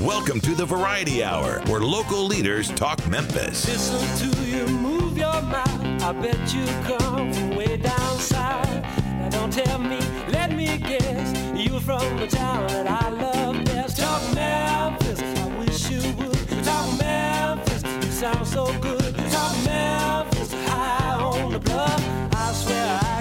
[0.00, 3.68] Welcome to the Variety Hour, where local leaders talk Memphis.
[3.68, 6.02] Listen to you move your mouth.
[6.02, 8.68] I bet you come from way down south.
[9.04, 11.32] Now don't tell me, let me guess.
[11.56, 13.98] You from the town that I love best.
[13.98, 16.64] Talk Memphis, I wish you would.
[16.64, 19.14] Talk Memphis, you sound so good.
[19.30, 22.04] Talk Memphis, high on the bluff.
[22.34, 23.13] I swear I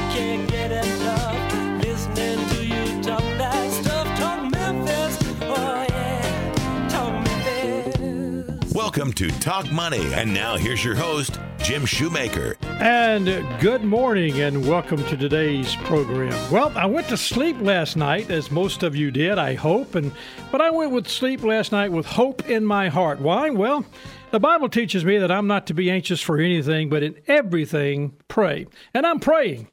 [9.15, 10.11] To Talk Money.
[10.13, 12.57] And now here's your host, Jim Shoemaker.
[12.61, 13.25] And
[13.61, 16.33] good morning and welcome to today's program.
[16.51, 20.11] Well, I went to sleep last night, as most of you did, I hope, and
[20.51, 23.19] but I went with sleep last night with hope in my heart.
[23.19, 23.51] Why?
[23.51, 23.86] Well,
[24.31, 28.15] the Bible teaches me that I'm not to be anxious for anything, but in everything
[28.29, 28.65] pray.
[28.95, 29.67] And I'm praying.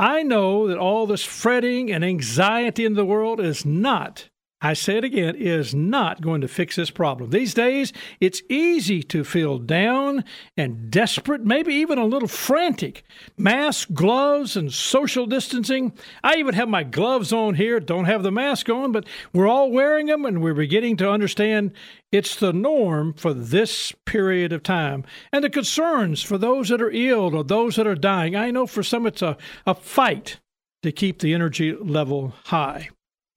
[0.00, 4.29] I know that all this fretting and anxiety in the world is not
[4.62, 7.30] I say it again, is not going to fix this problem.
[7.30, 10.22] These days, it's easy to feel down
[10.54, 13.02] and desperate, maybe even a little frantic.
[13.38, 15.94] Mask, gloves, and social distancing.
[16.22, 19.70] I even have my gloves on here, don't have the mask on, but we're all
[19.70, 21.72] wearing them and we're beginning to understand
[22.12, 25.04] it's the norm for this period of time.
[25.32, 28.36] And the concerns for those that are ill or those that are dying.
[28.36, 30.38] I know for some it's a, a fight
[30.82, 32.90] to keep the energy level high.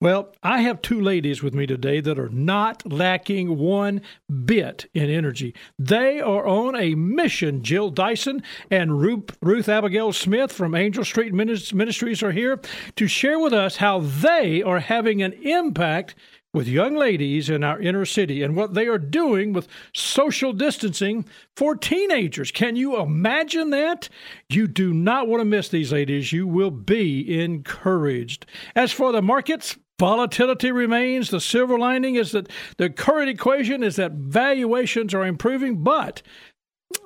[0.04, 4.02] Well, I have two ladies with me today that are not lacking one
[4.44, 5.54] bit in energy.
[5.78, 7.62] They are on a mission.
[7.62, 12.60] Jill Dyson and Ruth Abigail Smith from Angel Street Ministries are here
[12.96, 16.14] to share with us how they are having an impact
[16.52, 21.24] with young ladies in our inner city and what they are doing with social distancing
[21.56, 22.50] for teenagers.
[22.50, 24.10] Can you imagine that?
[24.50, 26.30] You do not want to miss these ladies.
[26.30, 28.44] You will be encouraged.
[28.76, 31.30] As for the markets, Volatility remains.
[31.30, 36.20] The silver lining is that the current equation is that valuations are improving, but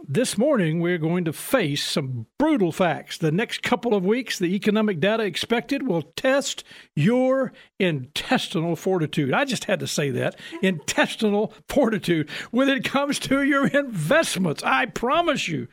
[0.07, 3.19] this morning we're going to face some brutal facts.
[3.19, 6.65] The next couple of weeks, the economic data expected will test
[6.97, 9.35] your intestinal fortitude.
[9.35, 14.63] I just had to say that intestinal fortitude when it comes to your investments.
[14.63, 15.69] I promise you.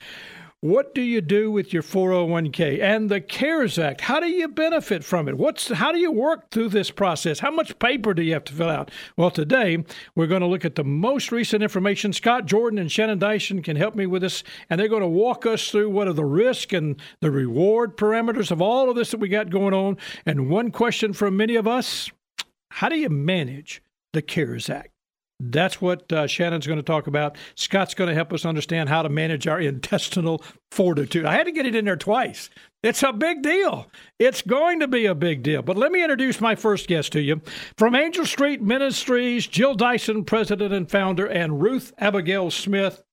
[0.65, 4.01] What do you do with your 401k and the CARES Act?
[4.01, 5.37] How do you benefit from it?
[5.37, 7.37] What's how do you work through this process?
[7.37, 8.89] How much paper do you have to fill out?
[9.15, 12.13] Well, today we're going to look at the most recent information.
[12.13, 15.45] Scott Jordan and Shannon Dyson can help me with this, and they're going to walk
[15.45, 19.19] us through what are the risk and the reward parameters of all of this that
[19.19, 19.97] we got going on.
[20.25, 22.09] And one question from many of us:
[22.71, 23.83] How do you manage
[24.13, 24.94] the CARES Act?
[25.39, 27.37] That's what uh, Shannon's going to talk about.
[27.55, 31.25] Scott's going to help us understand how to manage our intestinal fortitude.
[31.25, 32.49] I had to get it in there twice.
[32.83, 33.89] It's a big deal.
[34.19, 35.61] It's going to be a big deal.
[35.61, 37.41] But let me introduce my first guest to you.
[37.77, 43.03] From Angel Street Ministries, Jill Dyson, president and founder, and Ruth Abigail Smith,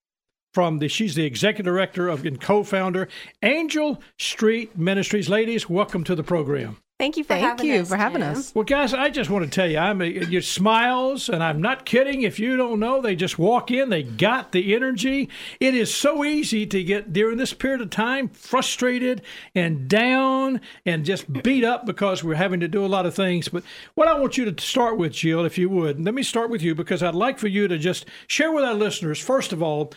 [0.53, 3.09] from the she's the executive director of and co-founder
[3.43, 5.31] Angel Street Ministries.
[5.31, 6.82] Ladies, welcome to the program.
[6.99, 7.89] Thank you for Thank having you us.
[7.89, 8.31] for having Jim.
[8.31, 8.55] us.
[8.55, 11.85] Well, guys, I just want to tell you, I'm a, your smiles, and I'm not
[11.85, 12.23] kidding.
[12.23, 15.29] If you don't know, they just walk in, they got the energy.
[15.59, 21.05] It is so easy to get during this period of time frustrated and down and
[21.05, 23.49] just beat up because we're having to do a lot of things.
[23.49, 23.65] But
[23.95, 26.63] what I want you to start with, Jill, if you would, let me start with
[26.63, 29.93] you because I'd like for you to just share with our listeners, first of all,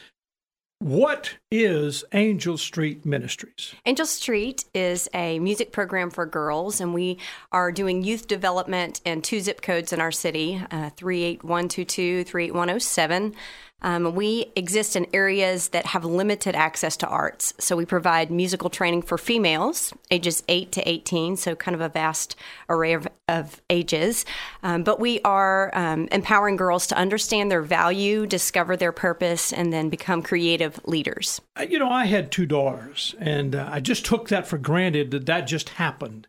[0.85, 3.73] what is Angel Street Ministries?
[3.87, 7.17] Angel Street is a music program for girls, and we
[7.51, 13.33] are doing youth development in two zip codes in our city uh, 38122, 38107.
[13.81, 17.53] Um, we exist in areas that have limited access to arts.
[17.59, 21.89] So we provide musical training for females, ages 8 to 18, so kind of a
[21.89, 22.35] vast
[22.69, 24.25] array of, of ages.
[24.63, 29.71] Um, but we are um, empowering girls to understand their value, discover their purpose, and
[29.71, 31.41] then become creative leaders.
[31.69, 35.25] You know, I had two daughters, and uh, I just took that for granted that
[35.27, 36.27] that just happened.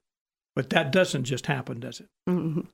[0.55, 2.09] But that doesn't just happen, does it?
[2.29, 2.67] Mhm.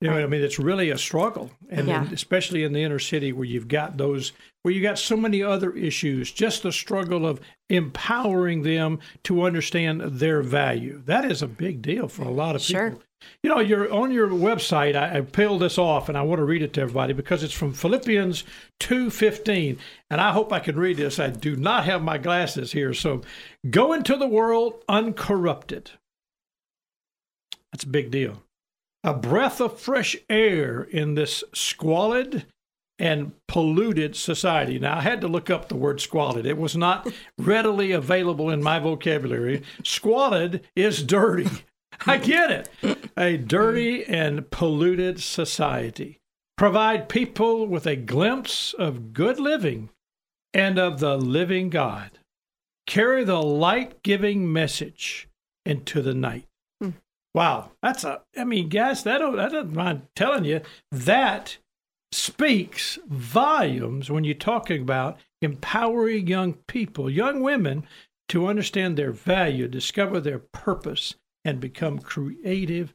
[0.00, 0.42] You know I mean?
[0.42, 2.08] It's really a struggle, and Yeah.
[2.10, 4.32] especially in the inner city where you've got those,
[4.62, 6.32] where you got so many other issues.
[6.32, 7.38] Just the struggle of
[7.68, 11.02] empowering them to understand their value.
[11.04, 12.80] That is a big deal for a lot of people.
[12.80, 12.98] Sure.
[13.42, 14.96] You know, you're on your website.
[14.96, 17.52] I, I peeled this off, and I want to read it to everybody because it's
[17.52, 18.44] from Philippians
[18.78, 21.18] two fifteen, and I hope I can read this.
[21.18, 23.20] I do not have my glasses here, so
[23.68, 25.90] go into the world uncorrupted.
[27.70, 28.42] That's a big deal
[29.02, 32.46] a breath of fresh air in this squalid
[32.98, 34.78] and polluted society.
[34.78, 36.44] Now, I had to look up the word squalid.
[36.44, 37.08] It was not
[37.38, 39.62] readily available in my vocabulary.
[39.82, 41.48] Squalid is dirty.
[42.06, 42.50] I get
[42.82, 43.10] it.
[43.16, 46.18] A dirty and polluted society.
[46.58, 49.88] provide people with a glimpse of good living
[50.52, 52.18] and of the living God,
[52.86, 55.28] carry the light giving message
[55.64, 56.49] into the night.
[57.34, 60.60] Wow, that's a, I mean, guys, that, that doesn't mind telling you,
[60.90, 61.58] that
[62.12, 67.86] speaks volumes when you're talking about empowering young people, young women,
[68.28, 72.94] to understand their value, discover their purpose, and become creative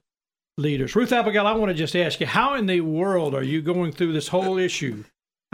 [0.57, 0.95] leaders.
[0.95, 3.91] Ruth Abigail, I want to just ask you, how in the world are you going
[3.91, 5.03] through this whole issue?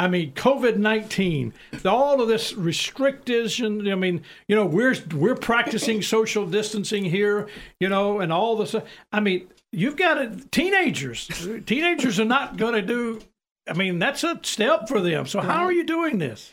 [0.02, 1.54] I mean, COVID nineteen,
[1.86, 3.88] all of this restriction.
[3.88, 7.48] I mean, you know, we're we're practicing social distancing here,
[7.80, 8.76] you know, and all this.
[9.12, 11.30] I mean, you've got a, teenagers.
[11.68, 13.22] Teenagers are not going to do.
[13.68, 15.28] I mean, that's a step for them.
[15.28, 16.52] So, how are you doing this?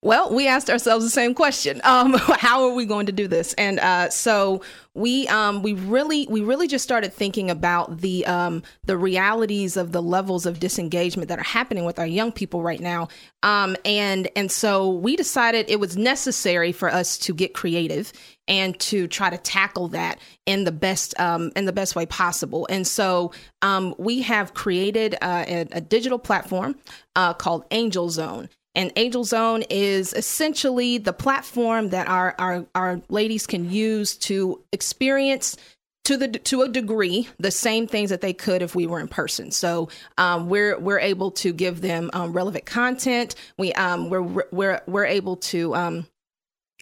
[0.00, 3.52] Well, we asked ourselves the same question: um, How are we going to do this?
[3.54, 4.62] And uh, so
[4.94, 9.90] we um, we really we really just started thinking about the um, the realities of
[9.90, 13.08] the levels of disengagement that are happening with our young people right now.
[13.42, 18.12] Um, and and so we decided it was necessary for us to get creative
[18.46, 22.66] and to try to tackle that in the best um, in the best way possible.
[22.70, 26.76] And so um, we have created uh, a, a, digital platform
[27.16, 28.48] uh, called Angel Zone.
[28.78, 34.62] And Angel Zone is essentially the platform that our, our, our ladies can use to
[34.72, 35.56] experience
[36.04, 39.08] to the to a degree the same things that they could if we were in
[39.08, 39.50] person.
[39.50, 43.34] So um, we're we're able to give them um, relevant content.
[43.58, 46.06] We um, we're we're we're able to um,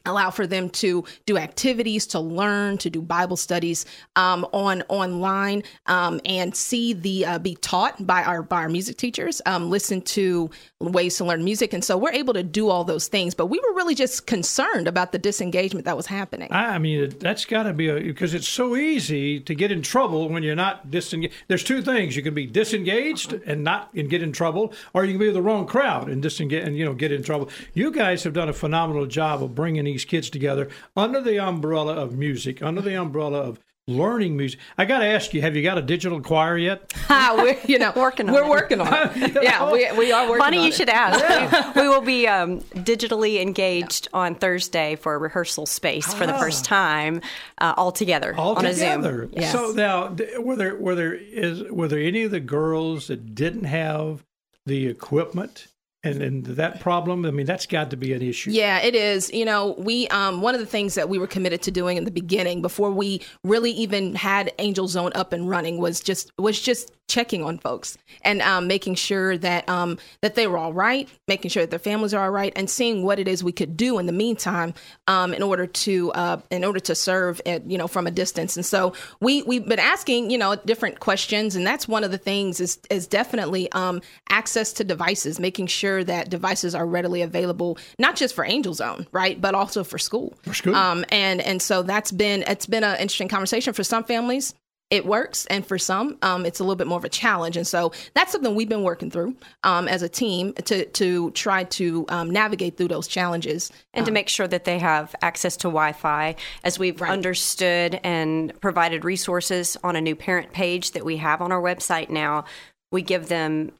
[0.07, 3.85] allow for them to do activities to learn to do bible studies
[4.17, 8.97] um, on online um, and see the uh, be taught by our by our music
[8.97, 10.51] teachers um, listen to
[10.81, 11.73] ways to learn music.
[11.73, 14.89] And so we're able to do all those things but we were really just concerned
[14.89, 16.49] about the disengagement that was happening.
[16.53, 20.43] I mean that's got to be because it's so easy to get in trouble when
[20.43, 24.33] you're not disengaged there's two things you can be disengaged and not and get in
[24.33, 27.13] trouble or you can be with the wrong crowd and disengage and you know get
[27.13, 27.49] in trouble.
[27.75, 31.95] You guys have done a phenomenal job of bringing these kids together under the umbrella
[31.95, 33.59] of music, under the umbrella of
[33.89, 34.61] learning music.
[34.77, 36.93] I got to ask you, have you got a digital choir yet?
[37.11, 38.51] we're you know working on we're it.
[38.51, 39.39] working on it.
[39.43, 40.43] yeah, we, we are working.
[40.43, 40.75] Funny you it.
[40.75, 41.19] should ask.
[41.19, 41.73] Yeah.
[41.75, 46.19] We, we, will be um, digitally engaged on Thursday for a rehearsal space ah.
[46.19, 46.41] for the ah.
[46.41, 47.23] first time,
[47.59, 49.23] uh, all together all on together.
[49.23, 49.33] a Zoom.
[49.35, 49.53] Yes.
[49.53, 53.65] So now, were there were there is were there any of the girls that didn't
[53.65, 54.27] have
[54.67, 55.69] the equipment?
[56.07, 58.51] And, and that problem i mean that's got to be an issue.
[58.51, 59.31] Yeah it is.
[59.33, 62.05] You know we um, one of the things that we were committed to doing in
[62.05, 66.61] the beginning before we really even had angel zone up and running was just was
[66.61, 71.09] just checking on folks and um, making sure that um, that they were all right,
[71.29, 73.77] making sure that their families are all right, and seeing what it is we could
[73.77, 74.75] do in the meantime
[75.07, 78.57] um, in order to uh, in order to serve at, you know from a distance.
[78.57, 82.19] And so we we've been asking you know different questions, and that's one of the
[82.19, 87.79] things is is definitely um, access to devices, making sure that devices are readily available,
[87.99, 90.35] not just for Angel Zone, right, but also for school.
[90.43, 90.75] For school.
[90.75, 94.55] Um, and and so that's been it's been an interesting conversation for some families
[94.97, 97.57] it works and for some um, it's a little bit more of a challenge.
[97.57, 101.65] And so that's something we've been working through um, as a team to, to try
[101.65, 105.57] to um, navigate through those challenges and to um, make sure that they have access
[105.59, 106.35] to wi-fi.
[106.65, 107.11] As we've right.
[107.11, 112.11] understood and provided resources on a new parent page that we have on our website
[112.11, 112.45] now
[112.93, 113.73] we give them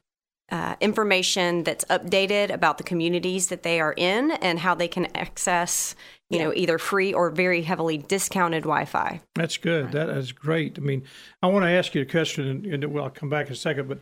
[0.49, 5.05] uh, information that's updated about the communities that they are in and how they can
[5.15, 5.95] access
[6.29, 6.45] you yeah.
[6.45, 9.93] know either free or very heavily discounted wi-fi that's good right.
[9.93, 11.03] that is great i mean
[11.41, 13.55] i want to ask you a question and, and well i'll come back in a
[13.55, 13.99] second but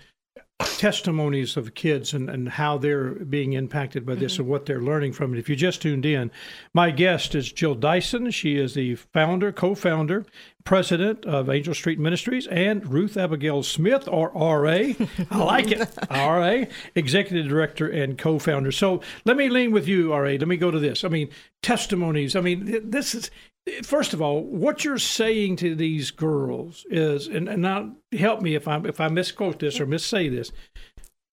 [0.59, 4.43] testimonies of kids and, and how they're being impacted by this mm-hmm.
[4.43, 5.39] and what they're learning from it.
[5.39, 6.31] If you just tuned in,
[6.73, 8.31] my guest is Jill Dyson.
[8.31, 10.25] She is the founder, co founder,
[10.63, 14.93] president of Angel Street Ministries, and Ruth Abigail Smith, or RA.
[15.29, 15.89] I like it.
[16.09, 16.63] RA,
[16.95, 18.71] executive director and co founder.
[18.71, 20.31] So let me lean with you, RA.
[20.31, 21.03] Let me go to this.
[21.03, 21.29] I mean,
[21.63, 22.35] testimonies.
[22.35, 23.29] I mean, this is
[23.83, 28.55] first of all, what you're saying to these girls is, and, and now help me
[28.55, 30.51] if I if I misquote this or missay this.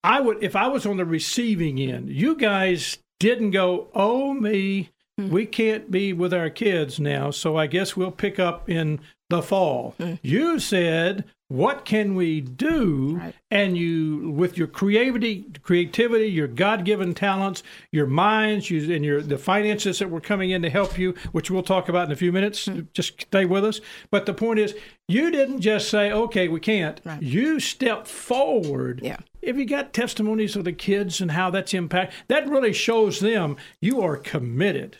[0.05, 4.91] I would, if I was on the receiving end, you guys didn't go, oh me,
[5.21, 5.31] mm.
[5.31, 9.43] we can't be with our kids now, so I guess we'll pick up in the
[9.43, 9.95] fall.
[10.01, 10.19] Mm.
[10.23, 13.35] You said, what can we do right.
[13.51, 19.37] and you with your creativity creativity your god-given talents your minds you, and your the
[19.37, 22.33] finances that were coming in to help you which we'll talk about in a few
[22.33, 22.81] minutes mm-hmm.
[22.95, 23.81] just stay with us
[24.11, 24.75] but the point is
[25.09, 27.23] you didn't just say okay we can't right.
[27.23, 32.15] you stepped forward yeah if you got testimonies of the kids and how that's impact
[32.29, 34.97] that really shows them you are committed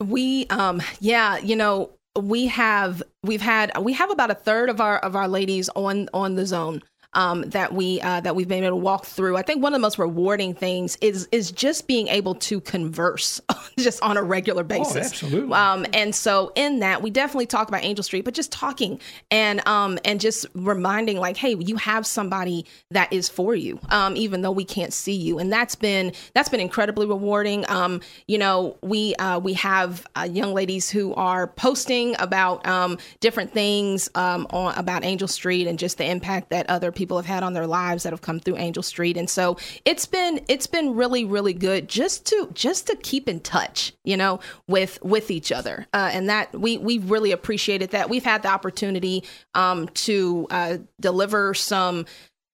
[0.00, 1.90] we um yeah you know
[2.20, 6.08] we have we've had we have about a third of our of our ladies on
[6.12, 6.82] on the zone
[7.14, 9.36] um, that we uh, that we've been able to walk through.
[9.36, 13.40] I think one of the most rewarding things is is just being able to converse
[13.78, 14.96] just on a regular basis.
[14.96, 15.54] Oh, absolutely.
[15.54, 18.98] Um, and so in that, we definitely talk about Angel Street, but just talking
[19.30, 24.16] and um, and just reminding like, hey, you have somebody that is for you, um,
[24.16, 27.68] even though we can't see you, and that's been that's been incredibly rewarding.
[27.68, 32.96] Um, you know, we uh, we have uh, young ladies who are posting about um,
[33.20, 37.26] different things um, on about Angel Street and just the impact that other people have
[37.26, 40.66] had on their lives that have come through Angel Street, and so it's been it's
[40.66, 45.30] been really really good just to just to keep in touch, you know, with with
[45.30, 48.10] each other, uh, and that we we really appreciated that.
[48.10, 52.06] We've had the opportunity um, to uh, deliver some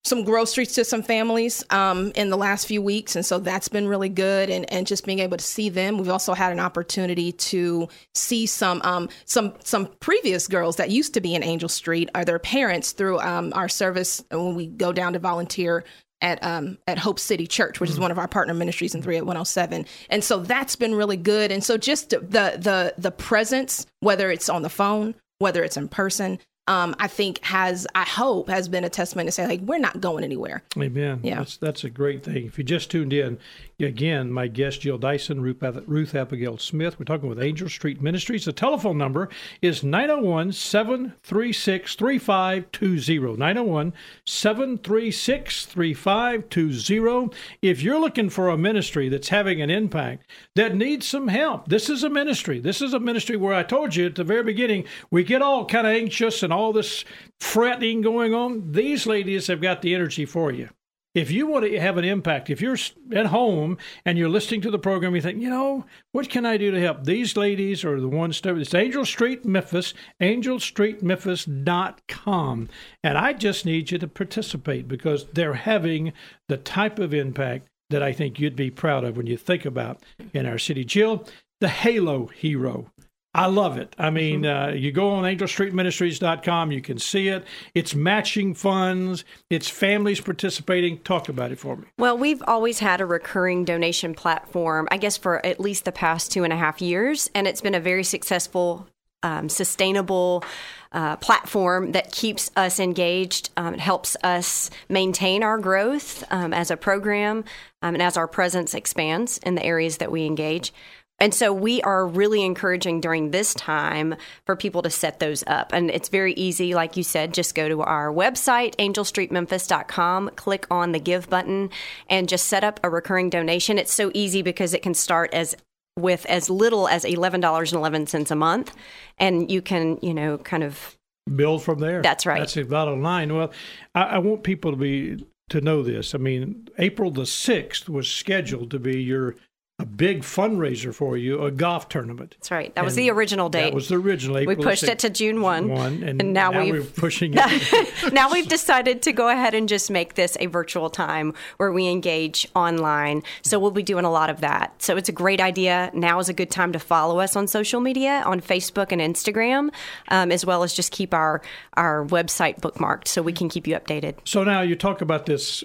[0.05, 3.89] some groceries to some families um, in the last few weeks, and so that's been
[3.89, 4.49] really good.
[4.49, 8.47] And, and just being able to see them, we've also had an opportunity to see
[8.47, 12.39] some um, some some previous girls that used to be in Angel Street or their
[12.39, 15.85] parents through um, our service when we go down to volunteer
[16.21, 19.87] at um, at Hope City Church, which is one of our partner ministries in 38107.
[20.11, 21.53] And so that's been really good.
[21.53, 25.89] And so just the the the presence, whether it's on the phone, whether it's in
[25.89, 26.39] person,
[26.69, 30.01] um, I think has, I hope, has been a testament to say, like, we're not
[30.01, 30.63] going anywhere.
[30.77, 31.21] Amen.
[31.23, 31.39] Yeah.
[31.39, 32.45] That's, that's a great thing.
[32.45, 33.39] If you just tuned in,
[33.87, 36.99] again, my guest, Jill Dyson, Ruth, Abigail Smith.
[36.99, 38.45] We're talking with Angel Street Ministries.
[38.45, 39.29] The telephone number
[39.63, 43.37] is 901 736 3520.
[43.37, 43.93] 901
[44.25, 47.37] 736 3520.
[47.63, 51.89] If you're looking for a ministry that's having an impact, that needs some help, this
[51.89, 52.59] is a ministry.
[52.59, 55.65] This is a ministry where I told you at the very beginning, we get all
[55.65, 57.05] kind of anxious and all this
[57.41, 58.73] fretting going on.
[58.73, 60.71] These ladies have got the energy for you.
[61.19, 62.77] If you want to have an impact, if you're
[63.13, 66.57] at home and you're listening to the program, you think, you know, what can I
[66.57, 67.03] do to help?
[67.03, 72.69] These ladies are the ones it's Angel Street Memphis, angelstreetmemphis.com.
[73.03, 76.13] And I just need you to participate because they're having
[76.47, 80.01] the type of impact that I think you'd be proud of when you think about
[80.33, 80.85] in our city.
[80.85, 81.27] Jill,
[81.61, 82.93] the Halo hero.
[83.39, 83.95] I love it.
[84.01, 87.45] I mean, uh, you go on angelstreetministries.com, you can see it.
[87.73, 90.99] It's matching funds, it's families participating.
[90.99, 91.85] Talk about it for me.
[91.99, 96.33] Well, we've always had a recurring donation platform, I guess, for at least the past
[96.33, 98.89] two and a half years, and it's been a very successful,
[99.23, 100.43] um, sustainable.
[100.91, 103.51] Uh, platform that keeps us engaged.
[103.59, 107.45] Um, it helps us maintain our growth um, as a program
[107.83, 110.73] um, and as our presence expands in the areas that we engage.
[111.21, 114.15] And so we are really encouraging during this time
[114.47, 115.73] for people to set those up.
[115.73, 116.75] And it's very easy.
[116.75, 121.71] Like you said, just go to our website, angelstreetmemphis.com, click on the give button,
[122.09, 123.79] and just set up a recurring donation.
[123.79, 125.57] It's so easy because it can start as
[125.99, 128.75] with as little as $11.11 a month.
[129.19, 130.97] And you can, you know, kind of
[131.35, 132.01] build from there.
[132.01, 132.41] That's right.
[132.41, 133.35] That's the bottom line.
[133.35, 133.53] Well,
[133.95, 136.15] I, I want people to be to know this.
[136.15, 139.35] I mean, April the 6th was scheduled to be your
[139.81, 142.35] a big fundraiser for you, a golf tournament.
[142.39, 142.75] That's right.
[142.75, 143.71] That was the original date.
[143.71, 144.45] That was the original.
[144.45, 144.89] we pushed 6th.
[144.89, 145.69] it to June 1.
[145.69, 148.13] One, and, and now, now we've we're pushing it.
[148.13, 151.87] now we've decided to go ahead and just make this a virtual time where we
[151.87, 153.23] engage online.
[153.43, 154.83] So we'll be doing a lot of that.
[154.83, 155.93] So it's a great idea.
[155.95, 159.71] Now is a good time to follow us on social media on Facebook and Instagram,
[160.09, 161.41] um, as well as just keep our
[161.75, 164.17] our website bookmarked so we can keep you updated.
[164.25, 165.63] So now you talk about this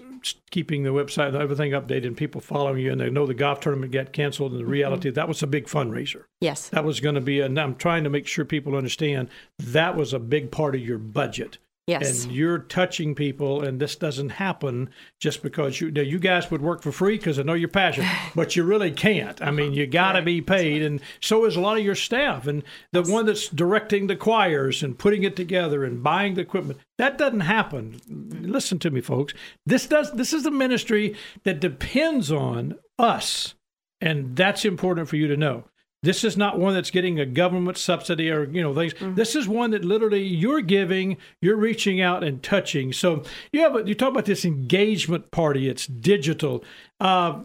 [0.51, 3.59] keeping the website and everything updated and people following you and they know the golf
[3.59, 4.71] tournament got canceled and the mm-hmm.
[4.71, 6.23] reality that was a big fundraiser.
[6.41, 6.69] Yes.
[6.69, 10.13] That was going to be and I'm trying to make sure people understand that was
[10.13, 11.57] a big part of your budget.
[11.85, 12.23] Yes.
[12.23, 15.91] And you're touching people, and this doesn't happen just because you.
[15.91, 18.91] Now, you guys would work for free because I know you're passionate, but you really
[18.91, 19.41] can't.
[19.41, 22.47] I mean, you got to be paid, and so is a lot of your staff.
[22.47, 22.63] And
[22.93, 27.17] the one that's directing the choirs and putting it together and buying the equipment, that
[27.17, 27.99] doesn't happen.
[28.07, 29.33] Listen to me, folks.
[29.65, 30.13] This does.
[30.13, 33.55] This is a ministry that depends on us,
[33.99, 35.65] and that's important for you to know.
[36.03, 38.93] This is not one that's getting a government subsidy or you know things.
[38.93, 39.15] Mm-hmm.
[39.15, 42.93] This is one that literally you're giving, you're reaching out and touching.
[42.93, 45.67] So you have a, you talk about this engagement party.
[45.67, 46.63] It's digital.
[46.99, 47.43] Uh,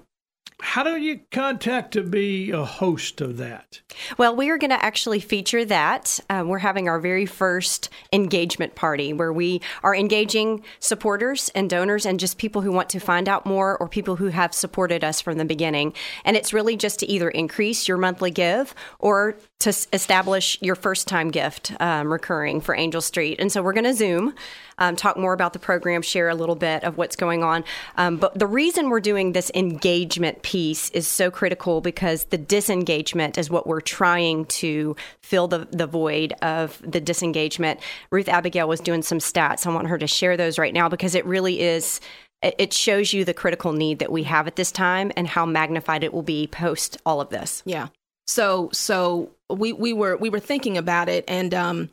[0.61, 3.81] how do you contact to be a host of that?
[4.17, 6.19] Well, we are going to actually feature that.
[6.29, 12.05] Um, we're having our very first engagement party where we are engaging supporters and donors
[12.05, 15.21] and just people who want to find out more or people who have supported us
[15.21, 15.95] from the beginning.
[16.25, 21.07] And it's really just to either increase your monthly give or to establish your first
[21.07, 23.39] time gift um, recurring for Angel Street.
[23.39, 24.35] And so we're going to Zoom.
[24.79, 27.65] Um, talk more about the program, share a little bit of what's going on.
[27.97, 33.39] Um, but the reason we're doing this engagement piece is so critical because the disengagement
[33.39, 37.81] is what we're trying to fill the, the void of the disengagement.
[38.11, 39.67] Ruth Abigail was doing some stats.
[39.67, 42.01] I want her to share those right now because it really is
[42.41, 46.05] it shows you the critical need that we have at this time and how magnified
[46.05, 47.63] it will be post all of this.
[47.67, 47.89] Yeah.
[48.27, 51.91] So so we we were we were thinking about it and um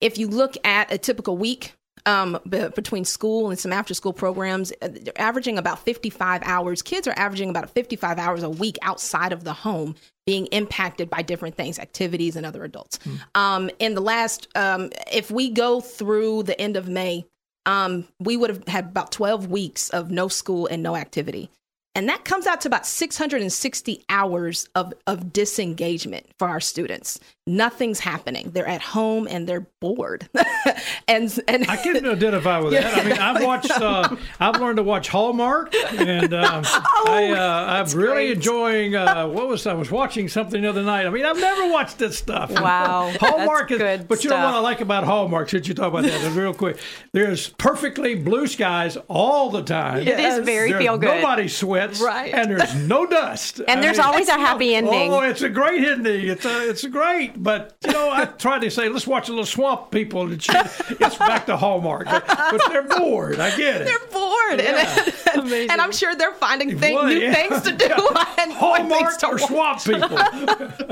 [0.00, 4.12] if you look at a typical week um, b- between school and some after school
[4.12, 6.82] programs, uh, they're averaging about 55 hours.
[6.82, 9.94] Kids are averaging about 55 hours a week outside of the home
[10.26, 12.98] being impacted by different things, activities, and other adults.
[12.98, 13.20] Mm.
[13.34, 17.24] Um, in the last, um, if we go through the end of May,
[17.64, 21.50] um, we would have had about 12 weeks of no school and no activity.
[21.94, 27.18] And that comes out to about 660 hours of, of disengagement for our students.
[27.48, 28.50] Nothing's happening.
[28.50, 30.28] They're at home and they're bored.
[31.08, 32.98] and and I can identify with that.
[32.98, 33.70] I mean, I've watched.
[33.70, 38.30] Uh, I've learned to watch Hallmark, and um, oh, I, uh, I'm really great.
[38.38, 38.96] enjoying.
[38.96, 41.06] Uh, what was I was watching something the other night.
[41.06, 42.50] I mean, I've never watched this stuff.
[42.50, 44.08] Wow, Hallmark is good.
[44.08, 44.40] But you stuff.
[44.40, 45.48] know what I like about Hallmark?
[45.48, 46.78] Since you talk about that, real quick,
[47.12, 49.98] there's perfectly blue skies all the time.
[49.98, 50.38] It yes.
[50.38, 51.22] is very there's feel good.
[51.22, 52.34] Nobody sweats, right?
[52.34, 53.60] And there's no dust.
[53.60, 55.12] and I there's mean, always a happy ending.
[55.12, 56.26] Oh, it's a great ending.
[56.26, 56.88] It's a, it's a
[57.36, 57.44] great.
[57.44, 61.16] But you know, I tried to say, let's watch a little swamp people, and it's
[61.16, 62.06] back to Hallmark.
[62.06, 63.38] But, but, they're bored.
[63.38, 63.84] I get it.
[63.84, 65.10] They're bored, yeah.
[65.34, 67.34] and, and, I'm sure they're finding thing, well, new yeah.
[67.34, 67.86] things to do.
[68.38, 69.82] and Hallmark or watch.
[69.82, 70.18] swamp people.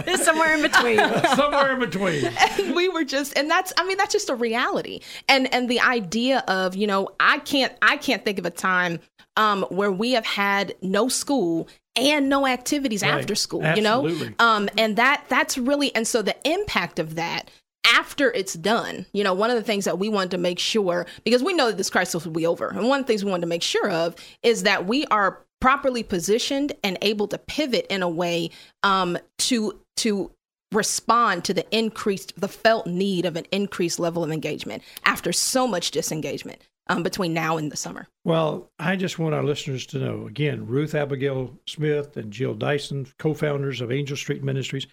[0.07, 0.99] it's somewhere in between.
[1.37, 2.25] somewhere in between.
[2.25, 5.01] And we were just, and that's, I mean, that's just a reality.
[5.29, 9.01] And and the idea of, you know, I can't, I can't think of a time
[9.37, 13.15] um, where we have had no school and no activities right.
[13.15, 14.13] after school Absolutely.
[14.13, 17.51] you know um and that that's really and so the impact of that
[17.85, 21.07] after it's done you know one of the things that we wanted to make sure
[21.25, 23.31] because we know that this crisis will be over and one of the things we
[23.31, 27.87] wanted to make sure of is that we are properly positioned and able to pivot
[27.89, 28.51] in a way
[28.83, 30.31] um to to
[30.73, 35.67] respond to the increased the felt need of an increased level of engagement after so
[35.67, 38.07] much disengagement um, between now and the summer.
[38.25, 43.07] Well, I just want our listeners to know again, Ruth Abigail Smith and Jill Dyson,
[43.19, 44.87] co founders of Angel Street Ministries.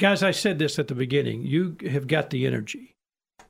[0.00, 1.42] Guys, I said this at the beginning.
[1.42, 2.96] You have got the energy.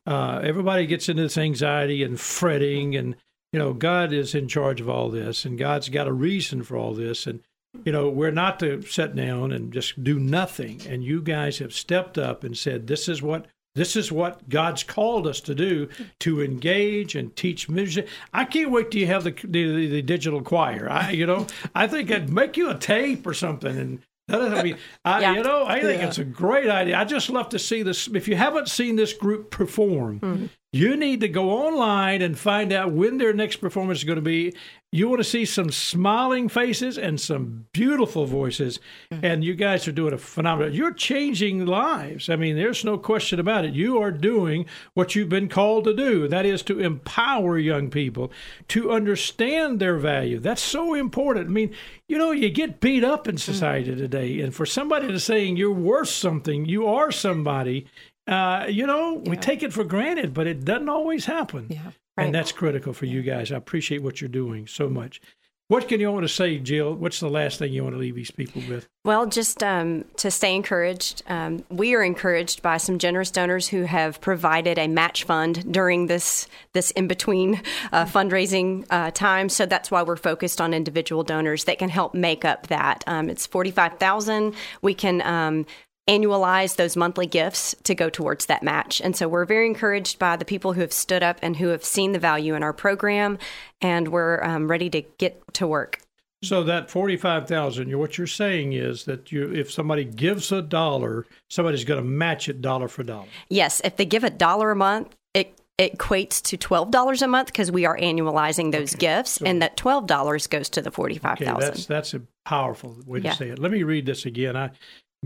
[0.07, 3.17] Uh, everybody gets into this anxiety and fretting, and,
[3.53, 6.77] you know, God is in charge of all this, and God's got a reason for
[6.77, 7.27] all this.
[7.27, 7.41] And,
[7.87, 10.83] you know, we're not to sit down and just do nothing.
[10.87, 14.83] And you guys have stepped up and said, this is what this is what God's
[14.83, 15.89] called us to do
[16.21, 18.09] to engage and teach music.
[18.33, 20.89] I can't wait till you have the the, the digital choir.
[20.91, 24.03] I you know I think I'd make you a tape or something and.
[24.31, 25.35] I mean, I, yeah.
[25.35, 26.09] you know, I think yeah.
[26.09, 26.97] it's a great idea.
[26.97, 28.09] I just love to see this.
[28.09, 30.47] If you haven't seen this group perform, mm-hmm.
[30.75, 34.23] You need to go online and find out when their next performance is going to
[34.23, 34.53] be
[34.95, 38.79] you want to see some smiling faces and some beautiful voices.
[39.11, 39.25] Mm-hmm.
[39.25, 40.73] And you guys are doing a phenomenal.
[40.73, 42.31] You're changing lives.
[42.31, 43.75] I mean, there's no question about it.
[43.75, 46.29] You are doing what you've been called to do.
[46.29, 48.31] That is to empower young people
[48.69, 50.39] to understand their value.
[50.39, 51.49] That's so important.
[51.49, 51.75] I mean,
[52.07, 53.41] you know, you get beat up in mm.
[53.41, 53.99] society mm-hmm.
[53.99, 57.89] today, and for somebody to saying you're worth something, you are somebody.
[58.27, 59.31] Uh, you know, yeah.
[59.31, 61.67] we take it for granted, but it doesn't always happen.
[61.69, 61.93] Yeah.
[62.17, 62.27] Right.
[62.27, 63.51] And that's critical for you guys.
[63.51, 65.21] I appreciate what you're doing so much.
[65.69, 66.95] What can you want to say, Jill?
[66.95, 68.87] What's the last thing you want to leave these people with?
[69.03, 71.23] Well, just um, to stay encouraged.
[71.27, 76.07] Um, we are encouraged by some generous donors who have provided a match fund during
[76.07, 79.49] this this in between uh, fundraising uh, time.
[79.49, 83.03] So that's why we're focused on individual donors that can help make up that.
[83.07, 84.55] Um, it's forty five thousand.
[84.83, 85.65] We can um,
[86.09, 89.01] annualize those monthly gifts to go towards that match.
[89.01, 91.85] And so we're very encouraged by the people who have stood up and who have
[91.85, 93.39] seen the value in our program,
[93.81, 96.01] and we're um, ready to get to work.
[96.43, 101.25] So that forty-five thousand, what you're saying is that you, if somebody gives a dollar,
[101.49, 103.29] somebody's going to match it dollar for dollar.
[103.49, 107.29] Yes, if they give a dollar a month, it it equates to twelve dollars a
[107.29, 109.17] month because we are annualizing those okay.
[109.17, 111.57] gifts, so, and that twelve dollars goes to the forty-five thousand.
[111.57, 113.31] Okay, that's that's a powerful way yeah.
[113.31, 113.59] to say it.
[113.59, 114.55] Let me read this again.
[114.55, 114.71] I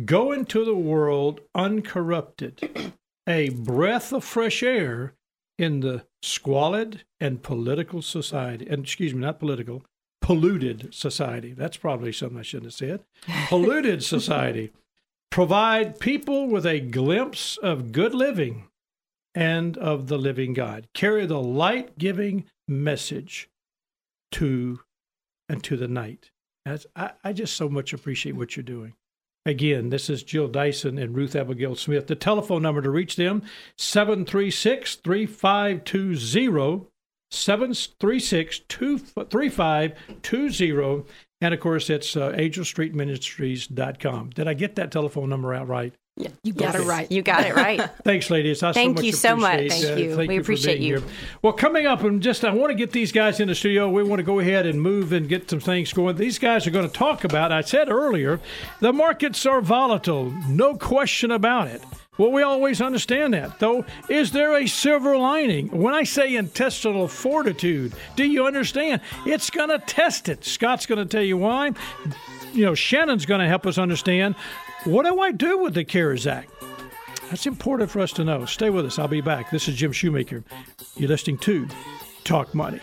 [0.05, 2.93] Go into the world uncorrupted,
[3.27, 5.15] a breath of fresh air
[5.59, 8.67] in the squalid and political society.
[8.69, 9.85] And excuse me, not political,
[10.21, 11.53] polluted society.
[11.53, 13.05] That's probably something I shouldn't have said.
[13.49, 14.73] Polluted society.
[15.31, 18.69] Provide people with a glimpse of good living
[19.35, 20.89] and of the living God.
[20.95, 23.49] Carry the light giving message
[24.33, 24.81] to
[25.49, 26.31] and to the night.
[26.95, 28.95] I, I just so much appreciate what you're doing.
[29.49, 32.07] Again, this is Jill Dyson and Ruth Abigail Smith.
[32.07, 33.43] The telephone number to reach them,
[33.79, 36.87] 736 3520.
[37.31, 41.05] 736 3520.
[41.41, 44.31] And of course, it's uh, angelstreetministries.com.
[44.31, 45.95] Did I get that telephone number out right?
[46.43, 47.11] You got it right.
[47.11, 47.81] You got it right.
[48.05, 48.63] Thanks, ladies.
[48.63, 49.69] I Thank so you so much.
[49.69, 50.17] Thank uh, you.
[50.17, 50.99] thank We you appreciate you.
[50.99, 51.07] here.
[51.43, 53.89] Well, coming up, and just I want to get these guys in the studio.
[53.89, 56.17] We want to go ahead and move and get some things going.
[56.17, 57.53] These guys are going to talk about.
[57.53, 58.41] I said earlier,
[58.81, 61.83] the markets are volatile, no question about it.
[62.19, 63.85] Well, we always understand that, though.
[64.09, 65.69] Is there a silver lining?
[65.69, 69.03] When I say intestinal fortitude, do you understand?
[69.25, 70.45] It's going to test it.
[70.45, 71.71] Scott's going to tell you why.
[72.53, 74.35] You know, Shannon's going to help us understand.
[74.89, 76.51] What do I do with the CARES Act?
[77.29, 78.47] That's important for us to know.
[78.47, 78.99] Stay with us.
[78.99, 79.51] I'll be back.
[79.51, 80.43] This is Jim Shoemaker.
[80.97, 81.69] You're listening to
[82.25, 82.81] Talk Money.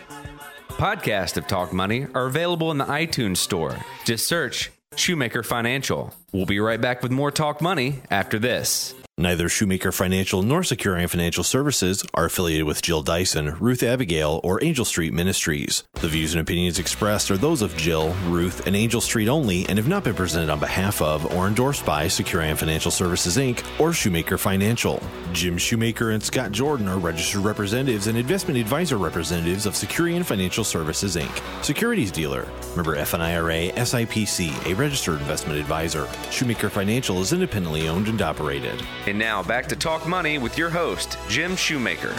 [0.68, 3.76] Podcasts of Talk Money are available in the iTunes Store.
[4.04, 6.14] Just search Shoemaker Financial.
[6.30, 8.94] We'll be right back with more Talk Money after this.
[9.18, 14.62] Neither Shoemaker Financial nor Securian Financial Services are affiliated with Jill Dyson, Ruth Abigail, or
[14.62, 15.84] Angel Street Ministries.
[15.94, 19.78] The views and opinions expressed are those of Jill, Ruth, and Angel Street only and
[19.78, 23.64] have not been presented on behalf of or endorsed by Securian Financial Services Inc.
[23.80, 25.02] or Shoemaker Financial.
[25.32, 30.62] Jim Shoemaker and Scott Jordan are registered representatives and investment advisor representatives of Securian Financial
[30.62, 32.46] Services Inc., securities dealer.
[32.76, 36.06] Member FINRA SIPC, a registered investment advisor.
[36.30, 38.84] Shoemaker Financial is independently owned and operated.
[39.06, 42.12] And now back to Talk Money with your host, Jim Shoemaker.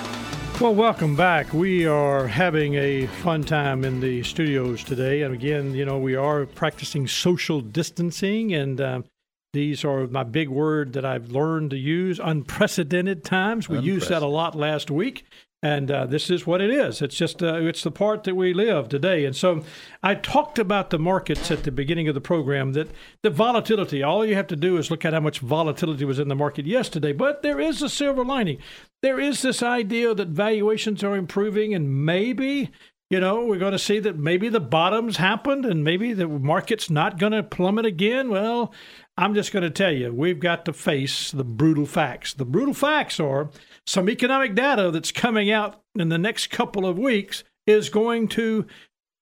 [0.62, 1.52] Well, welcome back.
[1.52, 5.23] We are having a fun time in the studios today.
[5.23, 8.54] And again, you know, we are practicing social distancing.
[8.54, 9.04] And um,
[9.52, 13.67] these are my big word that I've learned to use unprecedented times.
[13.67, 15.26] We used that a lot last week.
[15.67, 17.01] And uh, this is what it is.
[17.01, 19.25] It's just uh, it's the part that we live today.
[19.25, 19.65] And so
[20.01, 22.71] I talked about the markets at the beginning of the program.
[22.71, 22.89] That
[23.21, 24.01] the volatility.
[24.01, 26.65] All you have to do is look at how much volatility was in the market
[26.65, 27.12] yesterday.
[27.12, 28.60] But there is a silver lining.
[29.01, 32.71] There is this idea that valuations are improving, and maybe
[33.10, 36.89] you know we're going to see that maybe the bottoms happened, and maybe the market's
[36.89, 38.30] not going to plummet again.
[38.30, 38.73] Well,
[39.17, 42.34] I'm just going to tell you, we've got to face the brutal facts.
[42.34, 43.49] The brutal facts are
[43.88, 48.67] some economic data that's coming out in the next couple of weeks is going to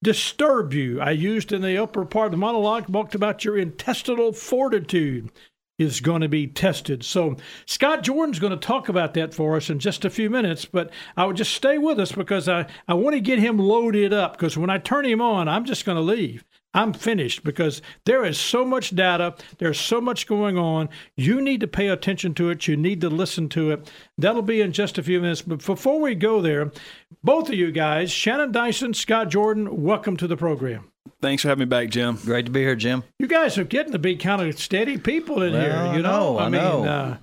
[0.04, 1.00] disturb you.
[1.00, 5.32] I used in the upper part of the monologue, talked about your intestinal fortitude
[5.78, 7.04] is going to be tested.
[7.04, 10.66] So Scott Jordan's going to talk about that for us in just a few minutes,
[10.66, 14.14] but I would just stay with us because I, I want to get him loaded
[14.14, 16.46] up because when I turn him on, I'm just going to leave.
[16.76, 20.90] I'm finished because there is so much data, there's so much going on.
[21.16, 23.92] You need to pay attention to it, you need to listen to it.
[24.18, 25.42] That'll be in just a few minutes.
[25.42, 26.72] But before we go there,
[27.24, 30.92] both of you guys, Shannon Dyson, Scott Jordan, welcome to the program.
[31.22, 32.18] Thanks for having me back, Jim.
[32.26, 33.04] Great to be here, Jim.
[33.20, 35.96] You guys are getting to be kind of steady people in Well, here.
[35.98, 36.84] You know, know, I mean, know.
[36.86, 37.18] Uh,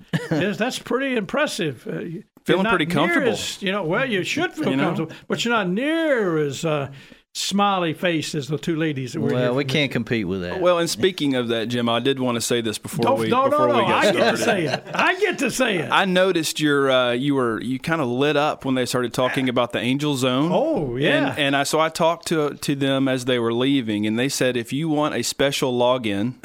[0.53, 1.87] that's pretty impressive.
[1.87, 3.29] Uh, Feeling pretty comfortable.
[3.29, 4.83] as- you know, well, you should feel You know?
[4.85, 6.91] comfortable, but you're not near as uh,
[7.35, 9.39] smiley faced as the two ladies that were here.
[9.39, 10.61] Well, we can't compete with that.
[10.61, 13.27] Well, and speaking of that, Jim, I did want to say this before Don't, we
[13.27, 13.79] no, before no, no.
[13.79, 14.43] we got I get to started.
[14.43, 14.83] say it.
[14.93, 15.89] I get to say it.
[15.91, 19.49] I noticed your uh, you were you kind of lit up when they started talking
[19.49, 20.51] about the Angel Zone.
[20.53, 21.29] Oh, yeah.
[21.31, 24.29] and, and I so I talked to to them as they were leaving, and they
[24.29, 26.35] said if you want a special login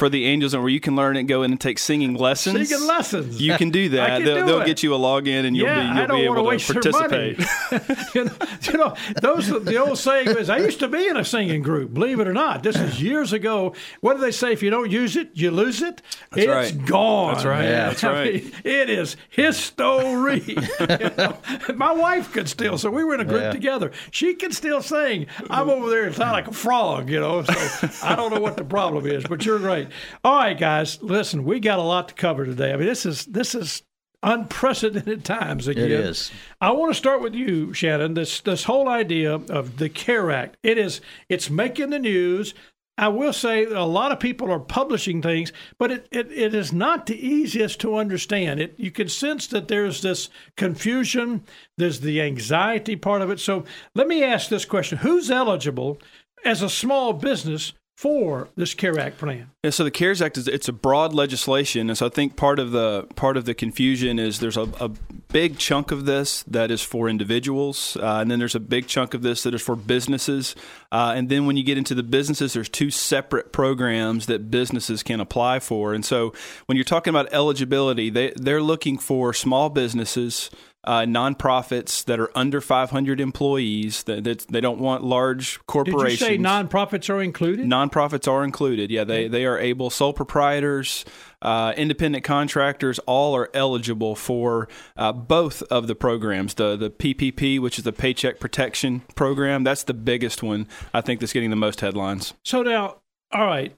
[0.00, 2.70] for the angels and where you can learn and go in and take singing lessons,
[2.70, 3.38] Singing lessons.
[3.38, 4.06] you can do I that.
[4.16, 4.66] can they'll, do they'll it.
[4.66, 6.72] get you a login, and you'll yeah, be you'll don't be able to waste to
[6.72, 7.38] your participate.
[7.38, 8.06] money.
[8.14, 8.32] you, know,
[8.62, 11.92] you know, those the old saying is, I used to be in a singing group.
[11.92, 13.74] Believe it or not, this is years ago.
[14.00, 14.52] What do they say?
[14.54, 16.00] If you don't use it, you lose it.
[16.34, 16.86] it's right.
[16.86, 17.34] gone.
[17.34, 17.64] That's right.
[17.64, 18.42] Yeah, that's I right.
[18.44, 20.42] mean, it is history.
[20.46, 21.36] You know,
[21.74, 22.78] My wife could still.
[22.78, 23.52] So we were in a group Yeah.
[23.52, 23.92] together.
[24.12, 25.26] She can still sing.
[25.50, 27.10] I'm over there and sound like a frog.
[27.10, 27.42] You know.
[27.42, 29.89] So I don't know what the problem is, but you're right.
[30.24, 31.44] All right, guys, listen.
[31.44, 32.72] We got a lot to cover today.
[32.72, 33.82] I mean, this is this is
[34.22, 35.90] unprecedented times again.
[35.90, 36.30] is.
[36.60, 38.14] I want to start with you, Shannon.
[38.14, 40.56] This this whole idea of the CARE Act.
[40.62, 42.54] It is it's making the news.
[42.98, 46.70] I will say a lot of people are publishing things, but it, it, it is
[46.70, 48.60] not the easiest to understand.
[48.60, 51.44] It you can sense that there's this confusion,
[51.78, 53.40] there's the anxiety part of it.
[53.40, 54.98] So let me ask this question.
[54.98, 55.98] Who's eligible
[56.44, 59.50] as a small business for this CARE Act plan?
[59.62, 62.58] Yeah, so the CARES Act is it's a broad legislation, and so I think part
[62.58, 64.88] of the part of the confusion is there's a, a
[65.30, 69.12] big chunk of this that is for individuals, uh, and then there's a big chunk
[69.12, 70.56] of this that is for businesses,
[70.90, 75.02] uh, and then when you get into the businesses, there's two separate programs that businesses
[75.02, 76.32] can apply for, and so
[76.64, 80.48] when you're talking about eligibility, they they're looking for small businesses.
[80.84, 84.02] Uh, nonprofits that are under 500 employees.
[84.04, 86.18] That, that they don't want large corporations.
[86.20, 87.66] Did you say nonprofits are included?
[87.66, 88.90] Nonprofits are included.
[88.90, 91.04] Yeah, they, they are able, sole proprietors,
[91.42, 96.54] uh, independent contractors, all are eligible for uh, both of the programs.
[96.54, 100.66] The the PPP, which is the Paycheck Protection Program, that's the biggest one.
[100.94, 102.34] I think that's getting the most headlines.
[102.44, 102.96] So now,
[103.32, 103.76] all right,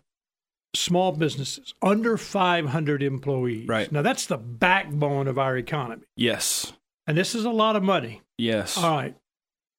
[0.75, 3.69] small businesses under 500 employees.
[3.69, 3.91] Right.
[3.91, 6.73] Now that's the backbone of our economy, Yes.
[7.07, 8.23] And this is a lot of money.
[8.39, 8.77] Yes.
[8.77, 9.15] All right.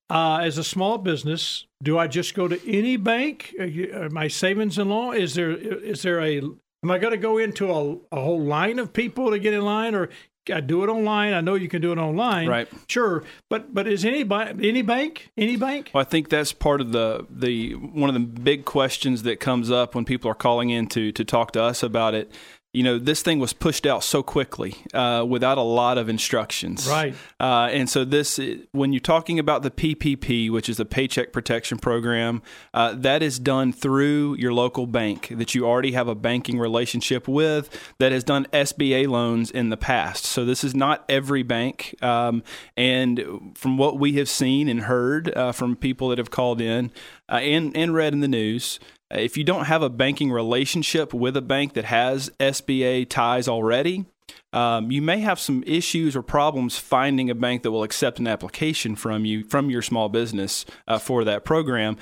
[0.09, 3.53] Uh, as a small business, do I just go to any bank?
[3.59, 5.51] Uh, uh, my savings and loan is there?
[5.51, 6.37] Is there a?
[6.37, 9.61] Am I going to go into a, a whole line of people to get in
[9.61, 10.09] line, or
[10.51, 11.33] I do it online?
[11.33, 12.67] I know you can do it online, Right.
[12.87, 15.91] Sure, but but is any any bank any bank?
[15.93, 19.71] Well, I think that's part of the the one of the big questions that comes
[19.71, 22.31] up when people are calling in to to talk to us about it.
[22.73, 26.87] You know, this thing was pushed out so quickly uh, without a lot of instructions,
[26.87, 27.15] Right.
[27.39, 28.39] Uh, and so this,
[28.71, 32.41] when you're talking about the PPP, which is the Paycheck Protection Program,
[32.73, 37.27] uh, that is done through your local bank that you already have a banking relationship
[37.27, 40.25] with that has done SBA loans in the past.
[40.25, 42.43] So this is not every bank, um,
[42.75, 46.91] and from what we have seen and heard uh, from people that have called in
[47.29, 48.79] uh, and and read in the news.
[49.13, 53.47] Uh, If you don't have a banking relationship with a bank that has SBA ties
[53.47, 54.05] already,
[54.53, 58.27] um, you may have some issues or problems finding a bank that will accept an
[58.27, 61.97] application from you from your small business uh, for that program.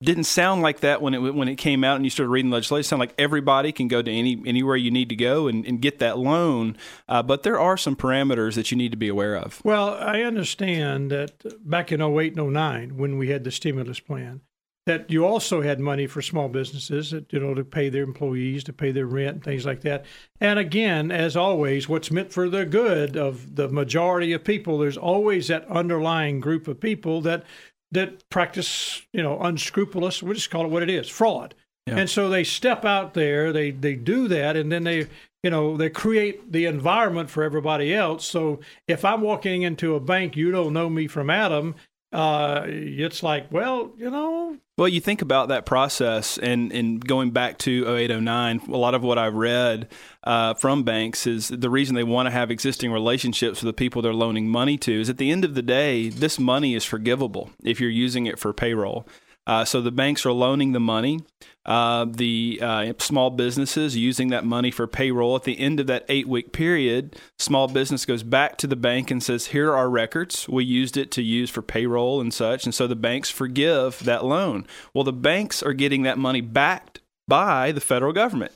[0.00, 2.80] Didn't sound like that when it when it came out and you started reading legislation.
[2.82, 5.82] It sounded like everybody can go to any anywhere you need to go and, and
[5.82, 6.76] get that loan,
[7.08, 9.60] uh, but there are some parameters that you need to be aware of.
[9.64, 14.42] Well, I understand that back in 08 and 09, when we had the stimulus plan,
[14.88, 18.64] that you also had money for small businesses, that, you know, to pay their employees,
[18.64, 20.06] to pay their rent, and things like that.
[20.40, 24.96] And again, as always, what's meant for the good of the majority of people, there's
[24.96, 27.44] always that underlying group of people that
[27.92, 30.22] that practice, you know, unscrupulous.
[30.22, 31.54] We'll just call it what it is, fraud.
[31.86, 35.06] And so they step out there, they they do that, and then they
[35.42, 38.26] you know they create the environment for everybody else.
[38.26, 41.74] So if I'm walking into a bank, you don't know me from Adam.
[42.12, 47.32] Uh, it's like, well, you know, Well, you think about that process, and, and going
[47.32, 49.88] back to 0809, a lot of what I've read
[50.24, 54.00] uh, from banks is the reason they want to have existing relationships with the people
[54.00, 57.50] they're loaning money to is at the end of the day, this money is forgivable
[57.62, 59.06] if you're using it for payroll.
[59.46, 61.20] Uh, so the banks are loaning the money.
[61.68, 66.02] Uh, the uh, small businesses using that money for payroll at the end of that
[66.08, 69.90] eight week period, small business goes back to the bank and says, "Here are our
[69.90, 70.48] records.
[70.48, 74.24] We used it to use for payroll and such." And so the banks forgive that
[74.24, 74.66] loan.
[74.94, 76.97] Well, the banks are getting that money backed
[77.28, 78.52] by the federal government,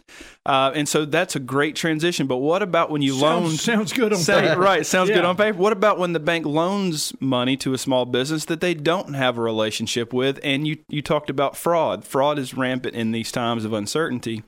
[0.47, 2.27] uh, and so that's a great transition.
[2.27, 3.51] But what about when you loan?
[3.51, 4.61] sounds, good on Sound- paper.
[4.61, 5.59] right, sounds good on paper.
[5.59, 9.39] What about when the bank loans money to a small business that they don't have
[9.39, 10.41] a relationship with?
[10.43, 12.05] And you, you talked about fraud.
[12.05, 14.43] Fraud is rampant in these times of uncertainty.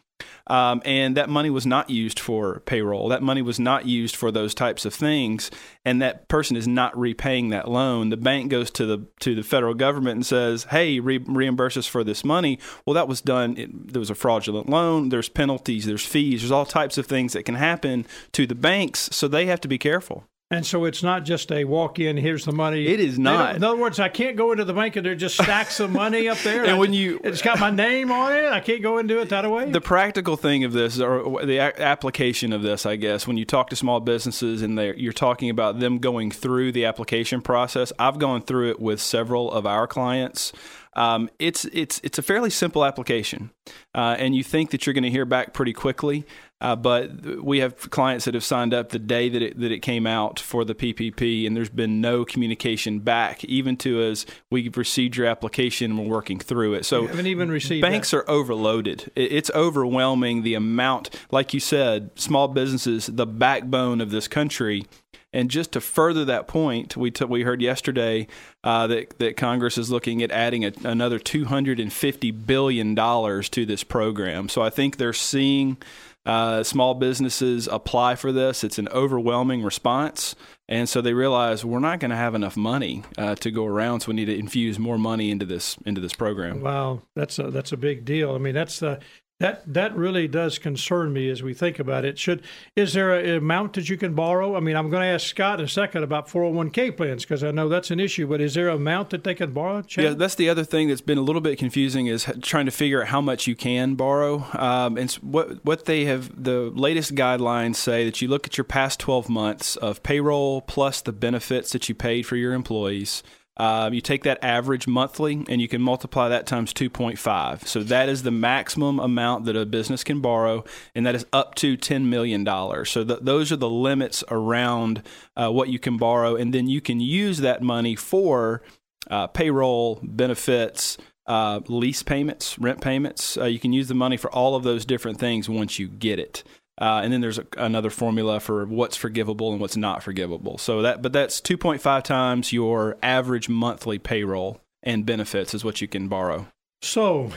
[0.47, 3.09] Um, and that money was not used for payroll.
[3.09, 5.51] That money was not used for those types of things.
[5.85, 8.11] And that person is not repaying that loan.
[8.11, 11.87] The bank goes to the to the federal government and says, "Hey, re- reimburse us
[11.87, 13.57] for this money." Well, that was done.
[13.57, 15.09] It, there was a fraudulent loan.
[15.09, 15.87] There's penalties.
[15.87, 16.43] There's fees.
[16.43, 19.09] There's all types of things that can happen to the banks.
[19.13, 20.25] So they have to be careful.
[20.51, 22.87] And so it's not just a walk in, here's the money.
[22.87, 25.35] It is don't- In other words, I can't go into the bank and there's just
[25.37, 26.65] stacks of money up there.
[26.69, 28.45] And when you- it's got my name on it.
[28.53, 29.71] I can't go into it that way.
[29.71, 33.71] The practical thing of this, or the application of this, I guess, when you talk
[33.71, 38.19] to small businesses and they're, you're talking about them going through the application process, I've
[38.19, 40.53] gone through it with several of our clients.
[40.97, 43.51] Um, it's it's it's a fairly simple application,
[43.97, 46.25] uh, and you think that you're going to hear back pretty quickly.
[46.65, 49.81] Uh, but we have clients that have signed up the day that it that it
[49.81, 54.25] came out for the PPP, and there's been no communication back, even to us.
[54.51, 56.85] we've received your application and we're working through it.
[56.87, 58.17] So haven't even received banks that.
[58.19, 59.11] are overloaded.
[59.15, 61.11] It- It's overwhelming the amount.
[61.31, 64.87] Like you said, small businesses, the backbone of this country.
[65.35, 68.27] And just to further that point, we t- we heard yesterday
[68.63, 72.95] uh, that that Congress is looking at adding a, another two hundred and fifty billion
[72.95, 74.49] dollars to this program.
[74.49, 75.77] So I think they're seeing
[76.27, 78.65] uh, small businesses apply for this.
[78.65, 80.35] It's an overwhelming response,
[80.69, 84.01] and so they realize we're not going to have enough money uh, to go around.
[84.01, 86.63] So we need to infuse more money into this into this program.
[86.63, 88.35] Wow, that's a that's a big deal.
[88.35, 89.01] I mean, that's the
[89.41, 92.21] That that really does concern me as we think about it.
[92.21, 92.43] Should
[92.77, 94.55] is there a, amount that you can borrow?
[94.57, 97.51] I mean, I'm going to ask Scott in a second about 401k plans because I
[97.51, 98.29] know that's an issue.
[98.29, 99.83] But is there an amount that they can borrow?
[99.83, 100.05] Chad?
[100.05, 103.03] Yeah, that's the other thing that's been a little bit confusing is trying to figure
[103.03, 104.47] out how much you can borrow.
[104.53, 108.65] Um, and what what they have the latest guidelines say that you look at your
[108.65, 113.25] past 12 months of payroll plus the benefits that you paid for your employees.
[113.57, 117.67] Um, you take that average monthly and you can multiply that times 2.5.
[117.67, 120.65] So that is the maximum amount that a business can borrow,
[120.95, 122.45] and that is up to $10 million.
[122.85, 125.03] So th- those are the limits around
[125.37, 128.63] uh, what you can borrow, and then you can use that money for
[129.11, 133.37] uh, payroll, benefits, uh, lease payments, rent payments.
[133.37, 136.19] Uh, you can use the money for all of those different things once you get
[136.19, 136.43] it.
[136.81, 140.59] Uh, and then there's a, another formula for what's forgivable and what's not forgivable.
[140.59, 145.89] So that, but that's 2.5 times your average monthly payroll and benefits is what you
[145.89, 146.47] can borrow.
[146.83, 147.31] So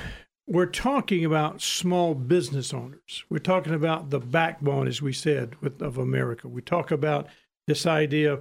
[0.48, 3.24] we're talking about small business owners.
[3.30, 6.48] We're talking about the backbone, as we said, with, of America.
[6.48, 7.28] We talk about
[7.68, 8.40] this idea.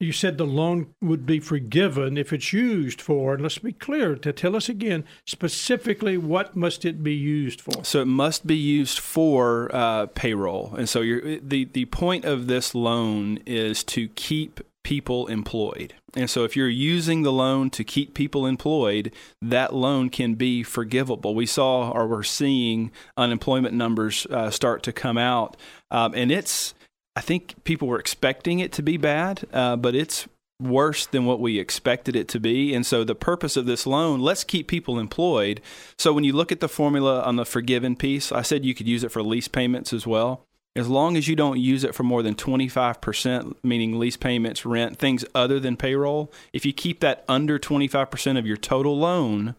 [0.00, 4.14] You said the loan would be forgiven if it's used for, and let's be clear
[4.14, 7.84] to tell us again specifically what must it be used for.
[7.84, 12.76] So it must be used for uh, payroll, and so the the point of this
[12.76, 15.94] loan is to keep people employed.
[16.14, 20.62] And so if you're using the loan to keep people employed, that loan can be
[20.62, 21.34] forgivable.
[21.34, 25.56] We saw or we're seeing unemployment numbers uh, start to come out,
[25.90, 26.72] um, and it's
[27.18, 30.28] I think people were expecting it to be bad, uh, but it's
[30.62, 32.72] worse than what we expected it to be.
[32.72, 35.60] And so the purpose of this loan, let's keep people employed.
[35.98, 38.86] So when you look at the formula on the forgiven piece, I said you could
[38.86, 40.44] use it for lease payments as well.
[40.76, 44.96] As long as you don't use it for more than 25%, meaning lease payments, rent,
[44.96, 49.56] things other than payroll, if you keep that under 25% of your total loan,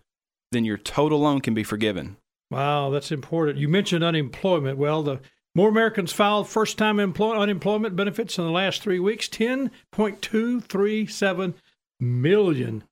[0.54, 2.16] then your total loan can be forgiven.
[2.50, 3.58] Wow, that's important.
[3.58, 4.78] You mentioned unemployment.
[4.78, 5.20] Well, the
[5.60, 11.54] more Americans filed first time employ- unemployment benefits in the last three weeks 10.237
[12.00, 12.84] million.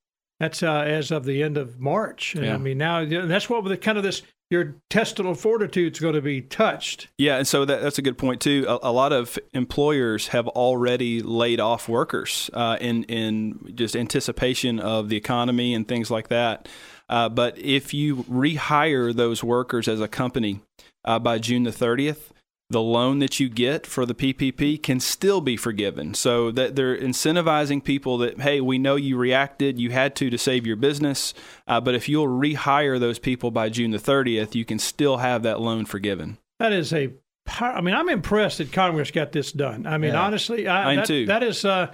[0.42, 2.36] That's uh, as of the end of March.
[2.36, 2.56] And Yeah.
[2.56, 6.22] I mean, now that's what the kind of this your intestinal fortitude is going to
[6.22, 7.08] be touched.
[7.18, 8.66] Yeah, and so that, that's a good point too.
[8.68, 14.82] A, a lot of employers have already laid off workers uh, in in just anticipation
[14.82, 16.68] of the economy and things like that.
[17.08, 20.60] Uh, but if you rehire those workers as a company
[21.06, 22.34] uh, by June the thirtieth,
[22.70, 26.14] the loan that you get for the PPP can still be forgiven.
[26.14, 30.38] So that they're incentivizing people that, hey, we know you reacted, you had to to
[30.38, 31.34] save your business,
[31.68, 35.44] uh, but if you'll rehire those people by June the 30th, you can still have
[35.44, 36.38] that loan forgiven.
[36.60, 37.14] That is a,
[37.60, 39.88] I mean, I'm impressed that Congress got this done.
[39.88, 40.24] I mean, Yeah.
[40.24, 41.26] honestly, I, Mine that, too.
[41.28, 41.94] that is uh,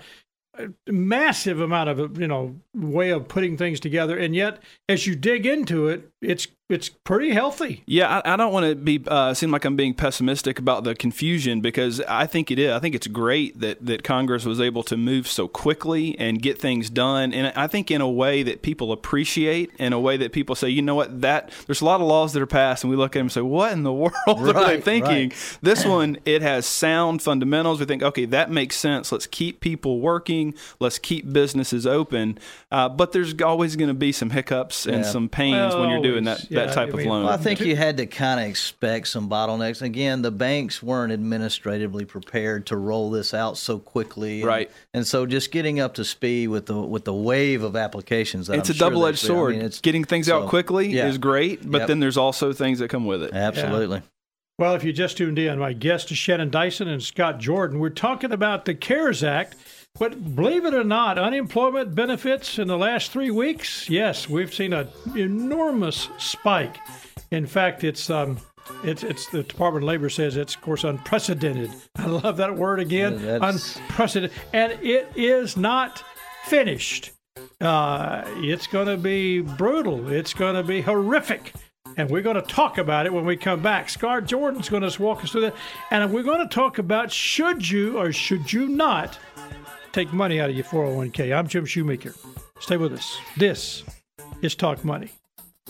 [0.58, 5.16] a massive amount of you know way of putting things together, and yet as you
[5.16, 7.84] dig into it, it's it's pretty healthy.
[7.86, 10.96] Yeah, I, I don't want to be uh, seem like I'm being pessimistic about the
[10.96, 12.72] confusion because I think it is.
[12.72, 16.60] I think it's great that that Congress was able to move so quickly and get
[16.60, 20.32] things done, and I think in a way that people appreciate, in a way that
[20.34, 22.92] people say, you know what, that there's a lot of laws that are passed, and
[22.92, 25.30] we look at them and say, what in the world are they thinking?
[25.30, 25.58] right.
[25.62, 27.80] This one, it has sound fundamentals.
[27.80, 29.12] We think, okay, that makes sense.
[29.12, 30.54] Let's keep people working.
[30.80, 32.40] Let's keep businesses open.
[32.72, 35.12] Uh, but there's always going to be some hiccups and Yeah.
[35.12, 37.24] some pains when you're doing that, yeah, that type I of mean, loan.
[37.26, 39.82] Well, I think you had to kind of expect some bottlenecks.
[39.82, 44.72] Again, the banks weren't administratively prepared to roll this out so quickly, and, Right.
[44.94, 48.48] And so, just getting up to speed with the with the wave of applications.
[48.48, 49.30] That it's I'm a sure double edged there's.
[49.30, 49.52] I sword.
[49.54, 51.08] mean, it's- Getting things so, out quickly yeah.
[51.08, 51.88] is great, but Yep.
[51.88, 53.34] then there's also things that come with it.
[53.34, 54.02] Absolutely.
[54.60, 57.80] Well, if you just tuned in, my guest is Shannon Dyson and Scott Jordan.
[57.80, 59.56] We're talking about the CARES Act.
[60.00, 64.74] But believe it or not, unemployment benefits in the last three weeks, yes, we've seen
[64.74, 66.78] an enormous spike.
[67.30, 68.40] In fact, it's um,
[68.84, 71.72] it's it's the Department of Labor says it's of course unprecedented.
[71.96, 76.04] I love that word again, Yeah, unprecedented, and it is not
[76.46, 77.12] finished.
[77.62, 80.12] Uh, it's going to be brutal.
[80.12, 81.54] It's going to be horrific.
[81.98, 83.88] And we're going to talk about it when we come back.
[83.88, 85.56] Scott Jordan's going to walk us through that.
[85.92, 89.20] And we're going to talk about should you or should you not
[89.94, 91.38] take money out of your 401k.
[91.38, 92.14] I'm Jim Shoemaker.
[92.60, 93.18] Stay with us.
[93.38, 93.84] This
[94.42, 95.12] is Talk Money.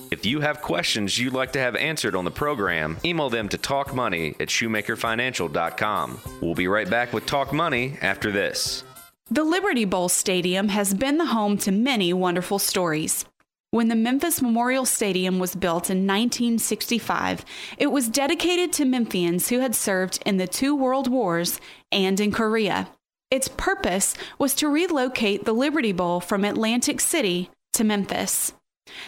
[0.10, 3.58] If you have questions you'd like to have answered on the program, email them to
[3.58, 6.20] talkmoney at shoemakerfinancial.com.
[6.42, 8.84] We'll be right back with Talk Money after this.
[9.30, 13.26] The Liberty Bowl Stadium has been the home to many wonderful stories.
[13.72, 17.44] When the Memphis Memorial Stadium was built in 1965,
[17.78, 21.60] it was dedicated to Memphians who had served in the two world wars
[21.92, 22.88] and in Korea.
[23.34, 28.54] Its purpose was to relocate the Liberty Bowl from Atlantic City to Memphis.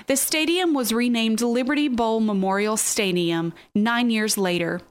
[0.08, 4.82] The stadium was renamed Liberty Bowl Memorial Stadium nine years later.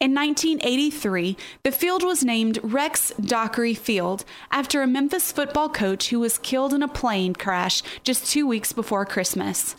[0.00, 6.18] In 1983, the field was named Rex Dockery Field after a Memphis football coach who
[6.18, 9.76] was killed in a plane crash just two weeks before Christmas.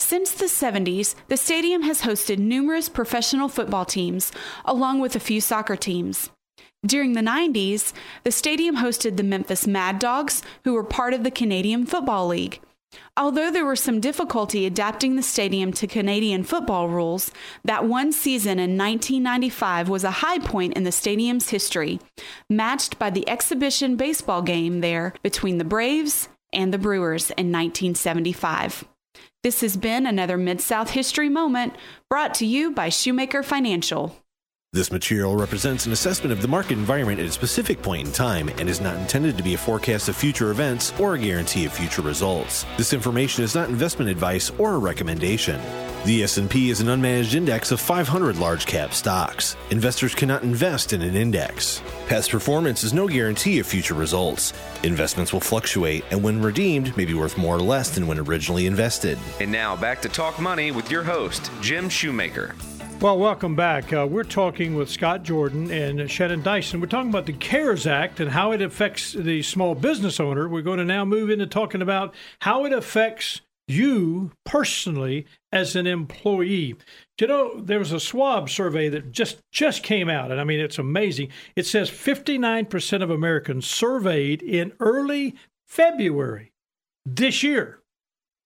[0.00, 4.32] Since the 70s, the stadium has hosted numerous professional football teams,
[4.64, 6.30] along with a few soccer teams.
[6.84, 7.92] During the 90s,
[8.24, 12.60] the stadium hosted the Memphis Mad Dogs, who were part of the Canadian Football League.
[13.16, 17.30] Although there was some difficulty adapting the stadium to Canadian football rules,
[17.64, 22.00] that one season in 1995 was a high point in the stadium's history,
[22.50, 28.84] matched by the exhibition baseball game there between the Braves and the Brewers in 1975.
[29.42, 31.74] This has been another Mid South History Moment
[32.10, 34.16] brought to you by Shoemaker Financial.
[34.74, 38.48] This material represents an assessment of the market environment at a specific point in time
[38.56, 41.74] and is not intended to be a forecast of future events or a guarantee of
[41.74, 42.64] future results.
[42.78, 45.60] This information is not investment advice or a recommendation.
[46.06, 49.56] The S&P is an unmanaged index of 500 large cap stocks.
[49.68, 51.82] Investors cannot invest in an index.
[52.06, 54.54] Past performance is no guarantee of future results.
[54.84, 58.64] Investments will fluctuate and when redeemed may be worth more or less than when originally
[58.64, 59.18] invested.
[59.38, 62.54] And now back to Talk Money with your host, Jim Shoemaker.
[63.00, 63.92] Well, welcome back.
[63.92, 66.80] Uh, we're talking with Scott Jordan and Shannon Dyson.
[66.80, 70.48] We're talking about the CARES Act and how it affects the small business owner.
[70.48, 75.86] We're going to now move into talking about how it affects you personally as an
[75.86, 76.76] employee.
[77.20, 80.60] You know, there was a Schwab survey that just just came out, and I mean
[80.60, 81.28] it's amazing.
[81.54, 85.36] It says 59% of Americans surveyed in early
[85.68, 86.52] February
[87.04, 87.80] this year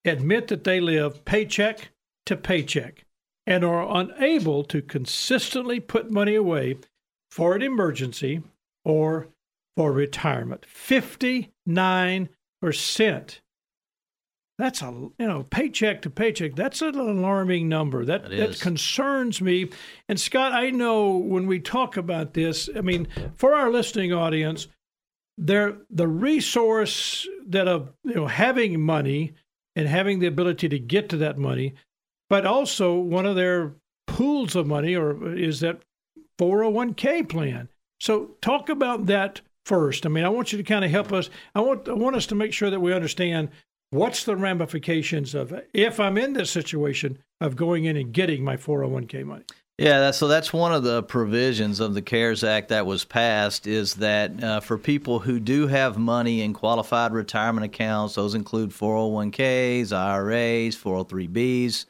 [0.05, 1.89] admit that they live paycheck
[2.25, 3.05] to paycheck
[3.47, 6.77] and are unable to consistently put money away
[7.31, 8.43] for an emergency
[8.83, 9.29] or
[9.75, 10.65] for retirement.
[10.71, 12.29] 59%.
[14.59, 16.55] That's a you know paycheck to paycheck.
[16.55, 18.03] That's an alarming number.
[18.03, 18.23] That
[18.59, 19.69] That concerns me.
[20.09, 24.67] And Scott, I know when we talk about this, I mean, for our listening audience,
[25.37, 29.33] there the resource that of you know having money
[29.75, 31.75] and having the ability to get to that money,
[32.29, 33.73] but also one of their
[34.05, 35.81] pools of money or is that
[36.39, 37.69] 401k plan.
[37.99, 40.05] So talk about that first.
[40.05, 41.29] I mean, I want you to kind of help us.
[41.55, 43.49] I want I want us to make sure that we understand
[43.89, 48.57] what's the ramifications of if I'm in this situation of going in and getting my
[48.57, 49.43] 401k money.
[49.79, 53.93] Yeah, so that's one of the provisions of the CARES Act that was passed is
[53.95, 59.91] that uh, for people who do have money in qualified retirement accounts, those include 401ks,
[59.91, 61.85] IRAs, 403bs,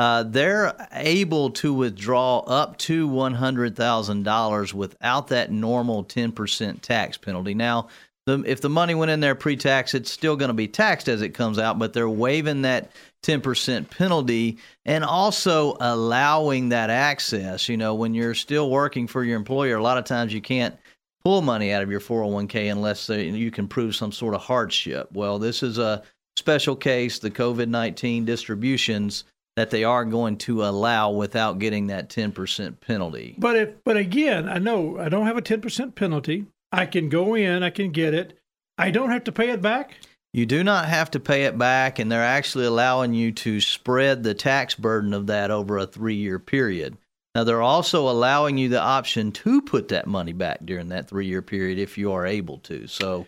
[0.00, 7.52] uh, they're able to withdraw up to $100,000 without that normal 10% tax penalty.
[7.52, 7.88] Now,
[8.24, 11.20] the, if the money went in there pre-tax, it's still going to be taxed as
[11.20, 12.92] it comes out, but they're waiving that
[13.24, 17.68] 10% penalty and also allowing that access.
[17.68, 20.78] You know, when you're still working for your employer, a lot of times you can't
[21.22, 25.10] pull money out of your 401k unless they, you can prove some sort of hardship.
[25.12, 26.02] Well, this is a
[26.36, 29.24] special case, the COVID 19 distributions
[29.60, 33.34] that they are going to allow without getting that 10% penalty.
[33.36, 36.46] But if but again, I know I don't have a 10% penalty.
[36.72, 38.38] I can go in, I can get it.
[38.78, 39.96] I don't have to pay it back.
[40.32, 44.22] You do not have to pay it back, and they're actually allowing you to spread
[44.22, 46.96] the tax burden of that over a three year period.
[47.34, 51.26] Now, they're also allowing you the option to put that money back during that three
[51.26, 52.86] year period if you are able to.
[52.86, 53.26] So,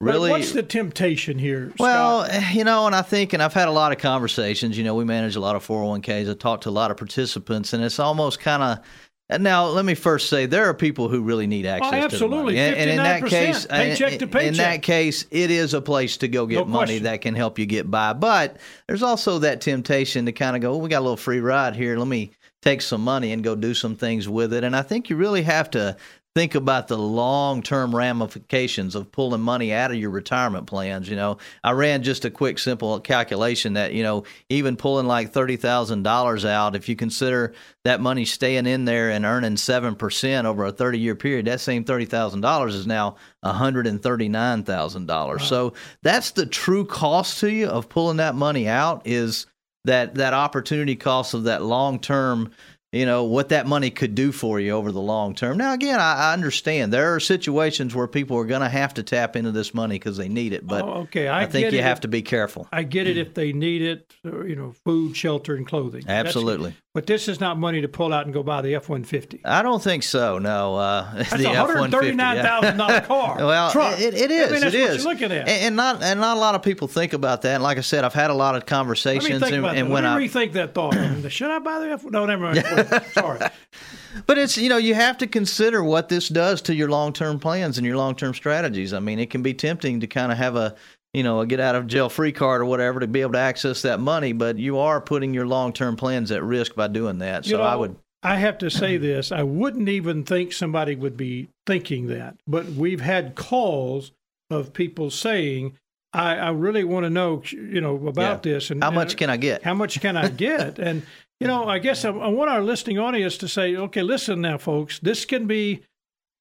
[0.00, 0.30] Really.
[0.30, 1.72] what's the temptation here?
[1.78, 2.54] Well, Scott?
[2.54, 4.76] you know, and I think, and I've had a lot of conversations.
[4.76, 6.30] You know, we manage a lot of 401ks.
[6.30, 8.78] I talked to a lot of participants, and it's almost kind of.
[9.30, 12.02] And now, let me first say there are people who really need access to the
[12.02, 12.54] Oh, absolutely.
[12.56, 12.58] money.
[12.58, 16.18] And, and in that 59%, case, paycheck to in that case, it is a place
[16.18, 17.02] to go get No money question.
[17.04, 18.12] that can help you get by.
[18.12, 21.40] But there's also that temptation to kind of go, well, we got a little free
[21.40, 21.96] ride here.
[21.96, 24.62] Let me take some money and go do some things with it.
[24.62, 25.96] And I think you really have to
[26.34, 31.08] think about the long term ramifications of pulling money out of your retirement plans.
[31.08, 35.32] You know, I ran just a quick, simple calculation that, you know, even pulling like
[35.32, 37.54] $30,000 out, if you consider
[37.84, 41.84] that money staying in there and earning 7% over a 30 year period, that same
[41.84, 43.14] $30,000 is now
[43.44, 45.40] $139,000.
[45.40, 49.46] So that's the true cost to you of pulling that money out is
[49.84, 52.50] that that opportunity cost of that long term
[52.94, 55.98] you know what that money could do for you over the long term now again
[55.98, 59.50] i, I understand there are situations where people are going to have to tap into
[59.50, 62.22] this money because they need it but Oh, okay, I think you have to be
[62.22, 66.04] careful I get it if they need it, uh, you know, food, shelter, and clothing.
[66.06, 66.74] Absolutely.
[66.94, 69.40] But this is not money to pull out and go buy the F one fifty.
[69.44, 70.38] I don't think so.
[70.38, 73.36] No, uh, That's the a hundred thirty nine thousand dollar car.
[73.38, 74.00] Well, truck.
[74.00, 74.48] it, it is.
[74.48, 75.02] I mean, that's it what is.
[75.04, 75.48] You're looking at.
[75.48, 77.54] And, and not and not a lot of people think about that.
[77.54, 79.42] And like I said, I've had a lot of conversations.
[79.42, 80.94] and, and when I rethink that thought.
[81.32, 82.04] Should I buy the F?
[82.04, 82.64] No, never mind.
[83.12, 83.40] Sorry.
[84.26, 87.40] But it's you know you have to consider what this does to your long term
[87.40, 88.94] plans and your long term strategies.
[88.94, 90.76] I mean, it can be tempting to kind of have a
[91.14, 93.38] you know a get out of jail free card or whatever to be able to
[93.38, 97.18] access that money, but you are putting your long term plans at risk by doing
[97.18, 97.44] that.
[97.46, 97.96] So You know, I would.
[98.22, 99.30] I have to say this.
[99.32, 104.12] I wouldn't even think somebody would be thinking that, but we've had calls
[104.50, 105.76] of people saying,
[106.12, 108.52] "I, I really want to know, you know, about Yeah.
[108.54, 109.62] this and How much uh, can I get?
[109.62, 111.02] How much can I get?" and
[111.38, 114.56] you know, I guess I, I want our listening audience to say, "Okay, listen now,
[114.56, 114.98] folks.
[115.00, 115.82] This can be,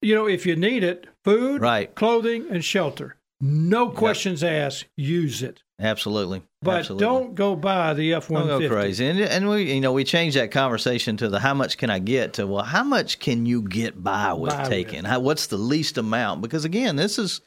[0.01, 1.93] you know, if you need it, food, Right.
[1.95, 3.17] clothing, and shelter.
[3.45, 4.85] No questions asked.
[4.95, 6.41] Use it." Absolutely.
[6.61, 7.05] But Absolutely.
[7.05, 9.05] don't go buy the F one Don't go crazy.
[9.05, 11.99] And and we you know we changed that conversation to the how much can I
[11.99, 14.63] get to well how much can you get by with with.
[14.63, 15.03] taking?
[15.03, 16.41] How, what's the least amount?
[16.41, 17.41] Because again, this is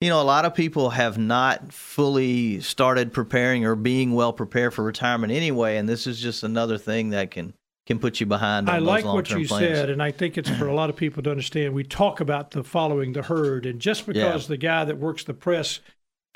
[0.00, 4.72] you know a lot of people have not fully started preparing or being well prepared
[4.72, 7.52] for retirement anyway, and this is just another thing that can
[7.86, 8.70] can put you behind.
[8.70, 9.78] I like what you plans.
[9.78, 11.74] said, and I think it's for a lot of people to understand.
[11.74, 14.48] We talk about the following the herd, and just because Yeah.
[14.48, 15.80] the guy that works the press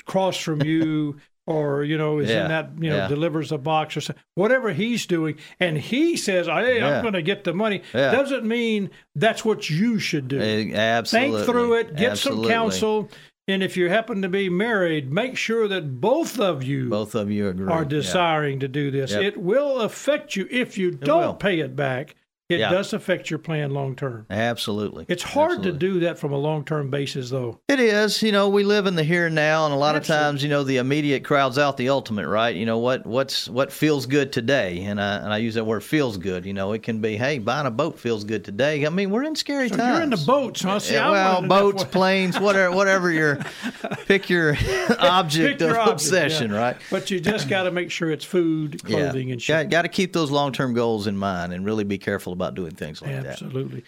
[0.01, 1.17] across from you,
[1.47, 2.41] or you know, is Yeah.
[2.43, 3.07] in that you know Yeah.
[3.07, 6.81] delivers a box or something, whatever he's doing, and he says, "Hey.
[6.81, 10.39] I'm going to get the money," doesn't mean that's what you should do.
[10.41, 11.37] Eh, Absolutely.
[11.37, 12.43] Think through it, get Absolutely.
[12.43, 13.09] some counsel,
[13.47, 17.31] and if you happen to be married, make sure that both of you Both of
[17.31, 17.71] you agree.
[17.71, 17.87] are Yeah.
[17.87, 19.11] desiring to do this.
[19.11, 19.21] Yep.
[19.23, 21.33] It will affect you if you don't will.
[21.35, 22.15] pay it back.
[22.49, 22.69] It Yeah.
[22.71, 24.25] does affect your plan long term.
[24.29, 25.03] Absolutely.
[25.09, 25.71] It's hard Absolutely.
[25.73, 27.59] to do that from a long term basis, though.
[27.67, 28.23] It is.
[28.23, 30.15] You know, we live in the here and now, and a lot Absolutely.
[30.15, 32.55] of times, you know, the immediate crowds out the ultimate, right?
[32.55, 35.83] You know what what's what feels good today, and I and I use that word
[35.83, 36.45] feels good.
[36.45, 38.85] You know, it can be, hey, buying a boat feels good today.
[38.85, 39.93] I mean, we're in scary So times.
[39.95, 40.79] you're in the boats, huh?
[40.79, 43.39] See, Yeah, well, wanted to know boats, planes, whatever, whatever your
[44.07, 44.55] pick your
[44.99, 46.57] object Pick your of object, obsession, yeah.
[46.59, 46.77] right?
[46.89, 49.53] But you just got to make sure it's food, clothing, and shit.
[49.65, 52.55] got, got to keep those long term goals in mind, and really be careful about
[52.55, 53.25] doing things like that.
[53.25, 53.83] Absolutely.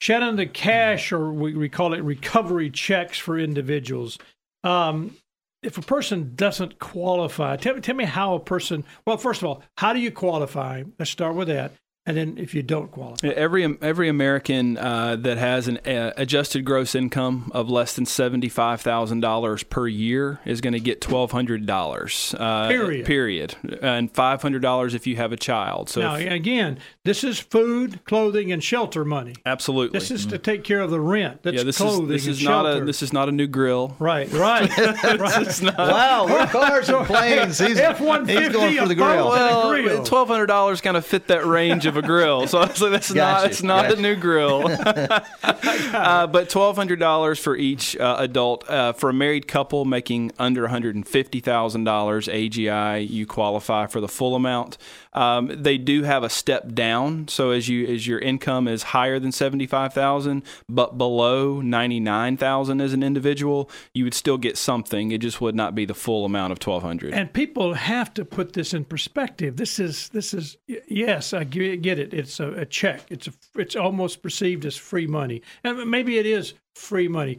[0.00, 4.18] Shannon, the cash, or we, we call it recovery checks for individuals.
[4.64, 5.16] Um,
[5.62, 9.62] if a person doesn't qualify, tell, tell me how a person, well, first of all,
[9.76, 10.82] how do you qualify?
[10.98, 11.72] Let's start with that.
[12.04, 13.28] And then if you don't qualify.
[13.28, 18.48] Every every American uh, that has an uh, adjusted gross income of less than seventy
[18.48, 22.34] five thousand dollars per year is going to get twelve hundred dollars.
[22.36, 23.06] Uh, Period.
[23.06, 23.54] Period.
[23.80, 25.88] And five hundred dollars if you have a child.
[25.90, 29.34] So now, if- again, this is food, clothing, and shelter money.
[29.46, 29.96] absolutely.
[29.96, 31.44] This is to take care of the rent.
[31.44, 32.82] That's yeah, this clothing is this and is not shelter.
[32.82, 33.94] a this is not a new grill.
[34.00, 34.68] right, right,
[35.20, 35.62] right.
[35.62, 35.78] Not.
[35.78, 37.60] Wow, we're cars and planes.
[37.60, 39.28] He's, going for the grill.
[39.28, 42.80] Well, twelve hundred dollars kind of fit that range of a grill, so I was
[42.80, 43.98] like, "That's not it's not gotcha.
[43.98, 44.66] a new grill."
[45.42, 50.32] uh, but twelve hundred dollars for each uh, adult uh, for a married couple making
[50.38, 54.78] under one hundred and fifty thousand dollars AGI, you qualify for the full amount.
[55.14, 59.18] Um, they do have a step down, so as you as your income is higher
[59.18, 64.38] than seventy five thousand, but below ninety nine thousand as an individual, you would still
[64.38, 65.12] get something.
[65.12, 67.12] It just would not be the full amount of twelve hundred.
[67.12, 69.56] And people have to put this in perspective.
[69.56, 72.14] This is this is yes, I get it.
[72.14, 73.02] It's a, a check.
[73.10, 77.38] It's a it's almost perceived as free money, and maybe it is free money.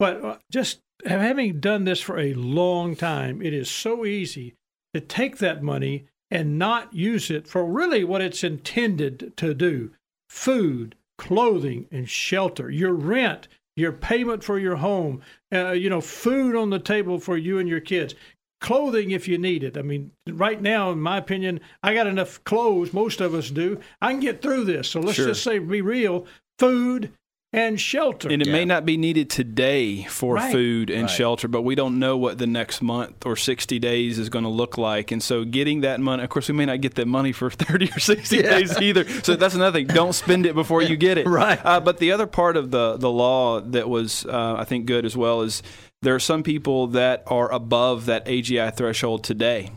[0.00, 4.56] But uh, just having done this for a long time, it is so easy
[4.94, 9.90] to take that money and not use it for really what it's intended to do:
[10.28, 12.70] food, clothing, and shelter.
[12.70, 15.22] Your rent, your payment for your home,
[15.52, 18.14] uh, you know, food on the table for you and your kids
[18.62, 19.76] clothing if you need it.
[19.76, 22.92] I mean, right now, in my opinion, I got enough clothes.
[22.94, 23.80] Most of us do.
[24.00, 24.88] I can get through this.
[24.88, 25.26] So let's Sure.
[25.26, 26.26] just say, be real:
[26.58, 27.12] food
[27.52, 28.28] and shelter.
[28.30, 28.52] And it Yeah.
[28.52, 30.50] may not be needed today for Right.
[30.52, 31.10] food and Right.
[31.10, 34.50] shelter, but we don't know what the next month or 60 days is going to
[34.50, 35.12] look like.
[35.12, 37.90] And so getting that money, of course, we may not get that money for 30
[37.94, 39.06] or 60 days either.
[39.22, 39.88] So that's another thing.
[39.88, 41.26] Don't spend it before you get it.
[41.32, 41.60] Right.
[41.64, 45.04] Uh, but the other part of the, the law that was, uh, I think, good
[45.04, 45.62] as well is
[46.00, 49.70] there are some people that are above that AGI threshold today.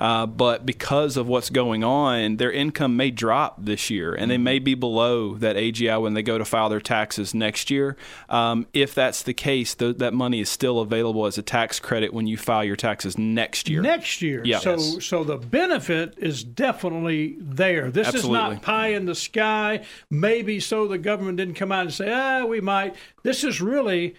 [0.00, 4.38] Uh, but because of what's going on, their income may drop this year, and they
[4.38, 7.96] may be below that AGI when they go to file their taxes next year.
[8.30, 12.14] Um, if that's the case, th- that money is still available as a tax credit
[12.14, 13.82] when you file your taxes next year.
[13.82, 14.58] Next year, Yeah.
[14.60, 15.04] so Yes.
[15.04, 17.90] so the benefit is definitely there.
[17.90, 19.84] This is not pie in the sky.
[20.10, 22.94] Maybe so the government didn't come out and say, ah, we might.
[23.22, 24.14] This is really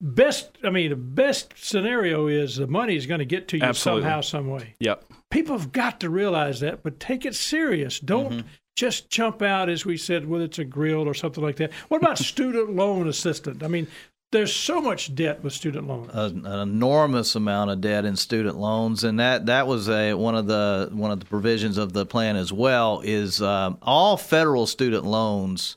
[0.00, 0.50] best.
[0.64, 4.02] I mean, the best scenario is the money is going to get to you Absolutely.
[4.04, 4.74] somehow, some way.
[4.80, 5.04] Yep.
[5.36, 8.00] People have got to realize that, but take it serious.
[8.00, 8.46] Don't Mm-hmm.
[8.74, 11.72] just jump out as we said, whether it's a grill or something like that.
[11.88, 13.62] What about student loan assistance?
[13.62, 13.86] I mean,
[14.32, 16.10] there's so much debt with student loans.
[16.14, 20.34] An, an enormous amount of debt in student loans, and that that was a one
[20.34, 23.02] of the one of the provisions of the plan as well.
[23.04, 25.76] Is um, all federal student loans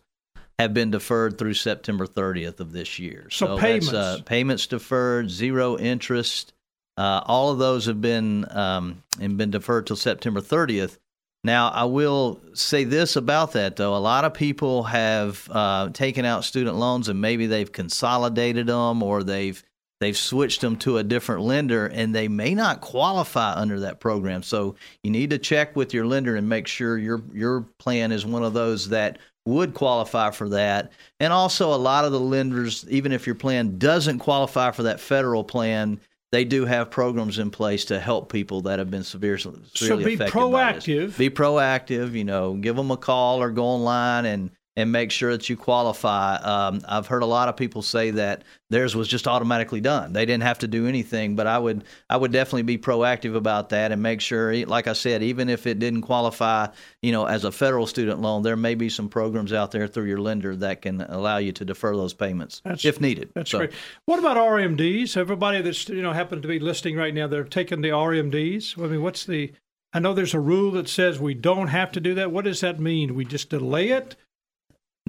[0.57, 3.27] have been deferred through September 30th of this year.
[3.29, 3.91] So payments.
[3.91, 6.53] That's, uh, payments deferred, zero interest.
[6.99, 10.97] Uh, all of those have been um, and been deferred till September 30th.
[11.45, 13.95] Now, I will say this about that, though.
[13.95, 19.01] A lot of people have uh, taken out student loans and maybe they've consolidated them
[19.01, 19.63] or they've
[20.01, 24.43] they've switched them to a different lender and they may not qualify under that program.
[24.43, 28.25] So you need to check with your lender and make sure your your plan is
[28.25, 30.91] one of those that would qualify for that.
[31.21, 34.99] And also a lot of the lenders even if your plan doesn't qualify for that
[34.99, 36.01] federal plan,
[36.31, 40.07] they do have programs in place to help people that have been severely, severely so
[40.07, 40.85] be affected by this.
[40.85, 41.17] proactive.
[41.17, 42.13] Be proactive.
[42.13, 45.57] You know, give them a call or go online and and make sure that you
[45.57, 46.35] qualify.
[46.37, 50.25] Um, I've heard a lot of people say that theirs was just automatically done; they
[50.25, 51.35] didn't have to do anything.
[51.35, 54.93] But I would I would definitely be proactive about that and make sure, like I
[54.93, 56.67] said, even if it didn't qualify,
[57.01, 60.05] you know, as a federal student loan, there may be some programs out there through
[60.05, 63.29] your lender that can allow you to defer those payments That's- if needed.
[63.35, 63.71] That's So- great.
[64.05, 65.17] What about RMDs?
[65.17, 68.75] Everybody that's you know happened to be listening right now, they're taking the RMDs.
[68.81, 69.51] I mean, what's the?
[69.91, 72.31] I know there's a rule that says we don't have to do that.
[72.31, 73.15] What does that mean?
[73.15, 74.15] We just delay it?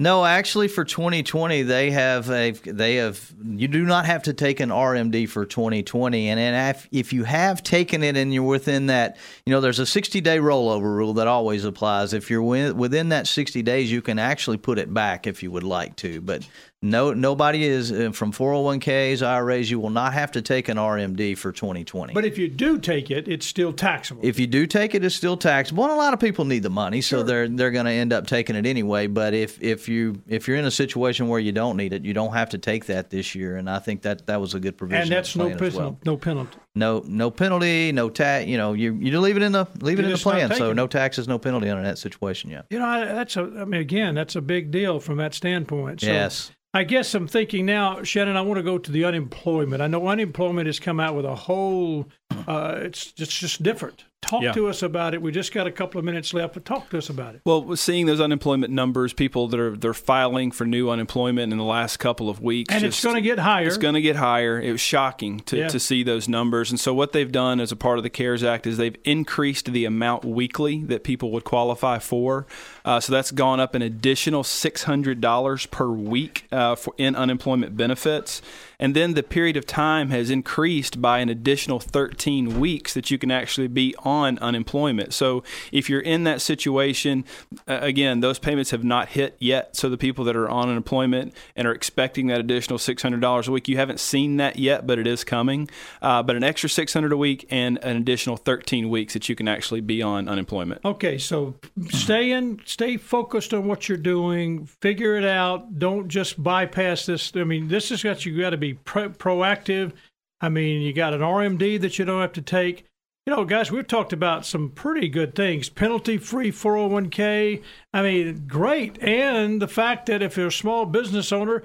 [0.01, 4.59] No, actually, for 2020, they have a they have you do not have to take
[4.59, 8.87] an RMD for 2020, and then if, if you have taken it and you're within
[8.87, 12.13] that, you know, there's a 60 day rollover rule that always applies.
[12.13, 15.51] If you're wi- within that 60 days, you can actually put it back if you
[15.51, 16.47] would like to, but
[16.83, 19.69] no, nobody is uh, from 401ks, IRAs.
[19.69, 22.13] You will not have to take an RMD for 2020.
[22.15, 24.21] But if you do take it, it's still taxable.
[24.25, 25.83] If you do take it, it's still taxable.
[25.83, 28.25] And a lot of people need the money, so they're they're going to end up
[28.25, 29.05] taking it anyway.
[29.05, 32.15] But if if you if you're in a situation where you don't need it, you
[32.15, 33.57] don't have to take that this year.
[33.57, 35.03] And I think that that was a good provision.
[35.03, 35.77] and that's no penalty.
[35.77, 35.99] well.
[36.03, 36.57] No penalty.
[36.73, 38.47] No no penalty, no tax.
[38.47, 40.53] You know, you you leave it in the leave it You're in the plan.
[40.55, 42.49] So no taxes, no penalty under that situation.
[42.49, 42.61] Yeah.
[42.69, 43.41] You know, I, that's a.
[43.41, 46.01] I mean, again, that's a big deal from that standpoint.
[46.01, 46.51] So Yes.
[46.73, 48.37] I guess I'm thinking now, Shannon.
[48.37, 49.81] I want to go to the unemployment.
[49.81, 52.07] I know unemployment has come out with a whole.
[52.47, 54.05] Uh, it's just just different.
[54.21, 54.51] Talk Yeah.
[54.53, 55.21] to us about it.
[55.21, 57.41] We just got a couple of minutes left, but talk to us about it.
[57.43, 61.57] Well, we're seeing those unemployment numbers, people that are they're filing for new unemployment in
[61.57, 63.65] the last couple of weeks, And it's going to get higher.
[63.65, 64.61] It's going to get higher.
[64.61, 65.67] It was shocking to, Yeah.
[65.69, 66.69] to see those numbers.
[66.69, 69.71] And so, what they've done as a part of the CARES Act is they've increased
[69.73, 72.45] the amount weekly that people would qualify for.
[72.85, 78.41] Uh, so, that's gone up an additional $600 per week uh, for, in unemployment benefits.
[78.79, 83.19] And then the period of time has increased by an additional 13 weeks that you
[83.19, 85.13] can actually be on unemployment.
[85.13, 87.23] So, if you're in that situation,
[87.67, 89.75] uh, again, those payments have not hit yet.
[89.75, 93.67] So, the people that are on unemployment and are expecting that additional $600 a week,
[93.67, 95.69] you haven't seen that yet, but it is coming.
[96.01, 99.47] Uh, but an extra 600 a week and an additional 13 weeks that you can
[99.47, 100.81] actually be on unemployment.
[100.83, 101.55] Okay, so
[101.89, 104.65] stay in, stay focused on what you're doing.
[104.65, 105.77] Figure it out.
[105.77, 107.31] Don't just bypass this.
[107.35, 109.91] I mean, this has got you got to be pro- proactive.
[110.39, 112.85] I mean, you got an RMD that you don't have to take.
[113.27, 115.69] You know, guys, we've talked about some pretty good things.
[115.69, 117.61] Penalty free 401k.
[117.93, 119.01] I mean, great.
[119.03, 121.61] And the fact that if you're a small business owner,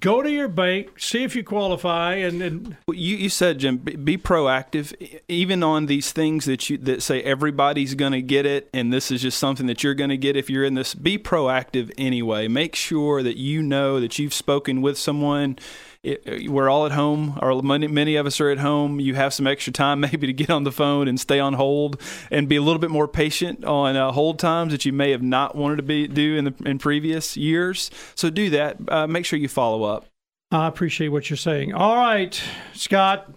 [0.00, 3.96] go to your bank, see if you qualify, and, and You, you said, Jim, be,
[3.96, 4.92] be proactive,
[5.28, 9.10] even on these things that you that say everybody's going to get it, and this
[9.10, 10.94] is just something that you're going to get if you're in this.
[10.94, 12.48] Be proactive anyway.
[12.48, 15.58] Make sure that you know that you've spoken with someone.
[16.02, 19.00] It, we're all at home, or many, many of us are at home.
[19.00, 22.00] You have some extra time maybe to get on the phone and stay on hold,
[22.30, 25.22] and be a little bit more patient on uh, hold times that you may have
[25.22, 27.90] not wanted to be do in the in previous years.
[28.14, 28.76] So do that.
[28.86, 30.06] Uh, make sure you follow up.
[30.50, 31.74] I appreciate what you're saying.
[31.74, 32.40] All right,
[32.72, 33.30] Scott.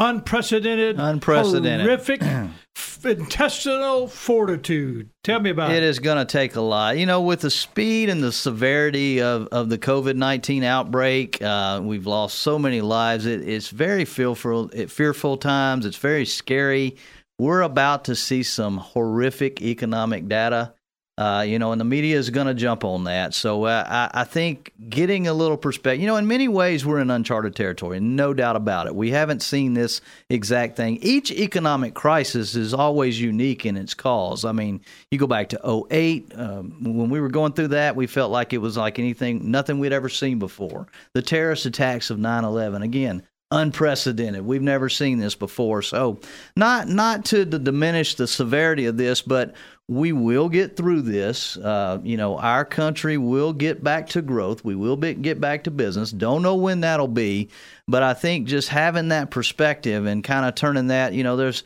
[0.00, 1.86] Unprecedented, Unprecedented.
[1.86, 2.22] horrific
[3.04, 5.10] intestinal fortitude.
[5.22, 5.82] Tell me about It it.
[5.82, 6.98] is going to take a lot.
[6.98, 11.80] You know, with the speed and the severity of, of the COVID 19 outbreak, uh,
[11.82, 13.26] we've lost so many lives.
[13.26, 15.86] It, it's very fearful, it, fearful times.
[15.86, 16.96] It's very scary.
[17.38, 20.74] We're about to see some horrific economic data.
[21.20, 23.34] Uh, you know, and the media is going to jump on that.
[23.34, 26.98] So uh, I, I think getting a little perspective, you know, in many ways, we're
[26.98, 28.96] in uncharted territory, no doubt about it.
[28.96, 30.00] We haven't seen this
[30.30, 30.96] exact thing.
[31.02, 34.46] Each economic crisis is always unique in its cause.
[34.46, 38.06] I mean, you go back to 08, um, when we were going through that, we
[38.06, 40.86] felt like it was like anything, nothing we'd ever seen before.
[41.12, 44.44] The terrorist attacks of 9 11, again, unprecedented.
[44.44, 45.82] We've never seen this before.
[45.82, 46.20] So,
[46.56, 49.54] not not to diminish the severity of this, but
[49.90, 51.56] we will get through this.
[51.56, 54.64] Uh, you know, our country will get back to growth.
[54.64, 56.12] We will be, get back to business.
[56.12, 57.50] Don't know when that'll be,
[57.88, 61.64] but I think just having that perspective and kind of turning that, you know, there's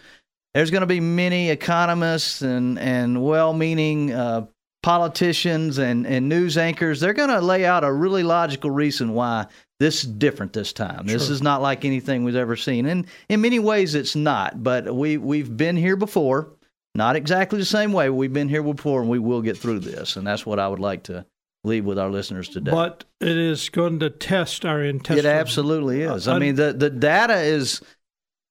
[0.55, 4.47] there's going to be many economists and and well-meaning uh,
[4.83, 7.01] politicians and and news anchors.
[7.01, 9.49] They're going to lay out a really logical reason why
[9.81, 11.07] this is different this time.
[11.07, 14.63] This is not like anything we've ever seen, and in many ways, it's not.
[14.63, 16.51] But we we've been here before.
[16.97, 18.09] Not exactly the same way.
[18.09, 20.15] We've been here before, and we will get through this.
[20.17, 21.27] And that's what I would like to
[21.65, 22.71] leave with our listeners today.
[22.71, 25.25] But it is going to test our intestines.
[25.25, 26.29] It absolutely is.
[26.29, 27.81] I Uh, mean, the the data is.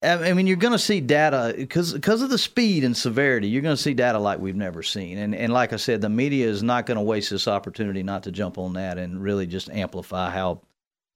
[0.04, 3.48] I I mean, you're going to see data because because of the speed and severity.
[3.48, 6.10] You're going to see data like we've never seen, and and like I said, the
[6.10, 9.48] media is not going to waste this opportunity not to jump on that and really
[9.48, 10.60] just amplify how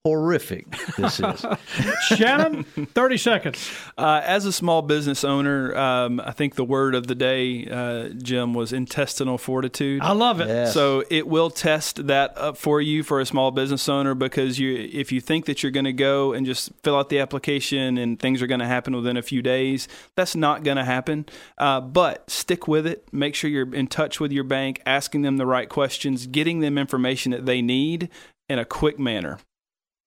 [0.07, 1.45] horrific this is.
[2.07, 3.71] Shannon, 30 seconds.
[3.97, 8.09] Uh, as a small business owner, um, I think the word of the day, uh,
[8.09, 10.01] Jim, was intestinal fortitude.
[10.01, 10.47] I love it.
[10.47, 10.73] Yes.
[10.73, 14.89] So it will test that up for you for a small business owner because you,
[14.93, 18.17] if you think that you're going to go and just fill out the application and
[18.17, 21.25] things are going to happen within a few days, that's not going to happen.
[21.57, 23.11] Uh, but stick with it.
[23.11, 26.77] Make sure you're in touch with your bank, asking them the right questions, getting them
[26.77, 28.09] information that they need
[28.49, 29.39] in a quick manner.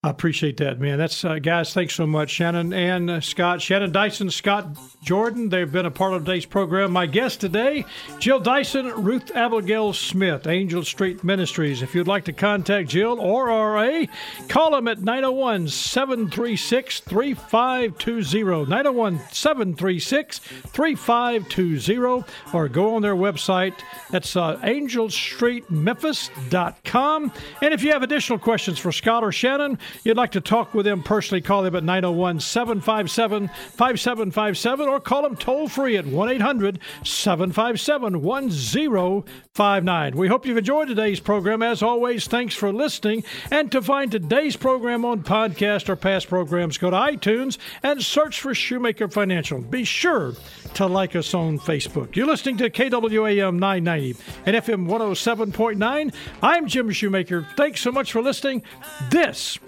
[0.03, 0.97] I appreciate that, man.
[0.97, 1.75] That's uh, guys.
[1.75, 3.61] Thanks so much, Shannon and uh, Scott.
[3.61, 5.51] Shannon Dyson, Scott Jordan.
[5.51, 6.91] They've been a part of today's program.
[6.91, 7.85] My guest today,
[8.19, 11.83] Jill Dyson, Ruth Abigail Smith, Angel Street Ministries.
[11.83, 14.07] If you'd like to contact Jill or RA,
[14.49, 18.71] call them at 901 736 3520.
[18.71, 22.25] 901 736 3520.
[22.55, 23.75] Or go on their website.
[24.11, 27.33] That's uh, angelstreetmemphis.com.
[27.61, 30.87] And if you have additional questions for Scott or Shannon, you'd like to talk with
[30.87, 36.29] them personally, call them at 901 757 5757 or call them toll free at 1
[36.31, 40.17] 800 757 1059.
[40.17, 41.63] We hope you've enjoyed today's program.
[41.63, 43.25] As always, thanks for listening.
[43.51, 48.41] And to find today's program on podcast or past programs, go to iTunes and search
[48.41, 49.61] for Shoemaker Financial.
[49.61, 50.35] Be sure
[50.75, 52.17] to like us on Facebook.
[52.17, 54.17] You're listening to KWAM 990
[54.47, 56.15] and FM 107.9.
[56.43, 57.47] I'm Jim Shoemaker.
[57.57, 58.63] Thanks so much for listening.
[59.11, 59.59] This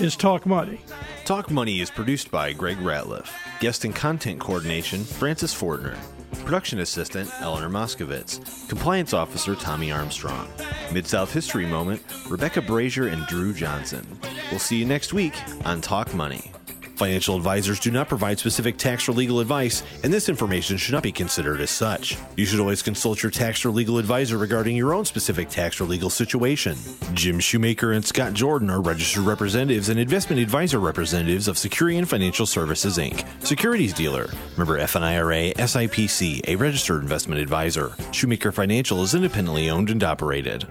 [0.00, 0.80] is Talk Money.
[1.24, 3.30] Talk Money is produced by Greg Ratliff.
[3.60, 5.96] Guest and content coordination, Francis Fortner.
[6.44, 8.68] Production assistant, Eleanor Moskovitz.
[8.68, 10.48] Compliance officer, Tommy Armstrong.
[10.92, 14.06] Mid South History Moment, Rebecca Brazier and Drew Johnson.
[14.50, 16.52] We'll see you next week on Talk Money.
[17.00, 21.02] Financial advisors do not provide specific tax or legal advice, and this information should not
[21.02, 22.18] be considered as such.
[22.36, 25.84] You should always consult your tax or legal advisor regarding your own specific tax or
[25.84, 26.76] legal situation.
[27.14, 32.06] Jim Shoemaker and Scott Jordan are registered representatives and investment advisor representatives of Security and
[32.06, 34.28] Financial Services Inc., securities dealer.
[34.58, 37.94] Member FINRA SIPC, a registered investment advisor.
[38.12, 40.68] Shoemaker Financial is independently owned and operated.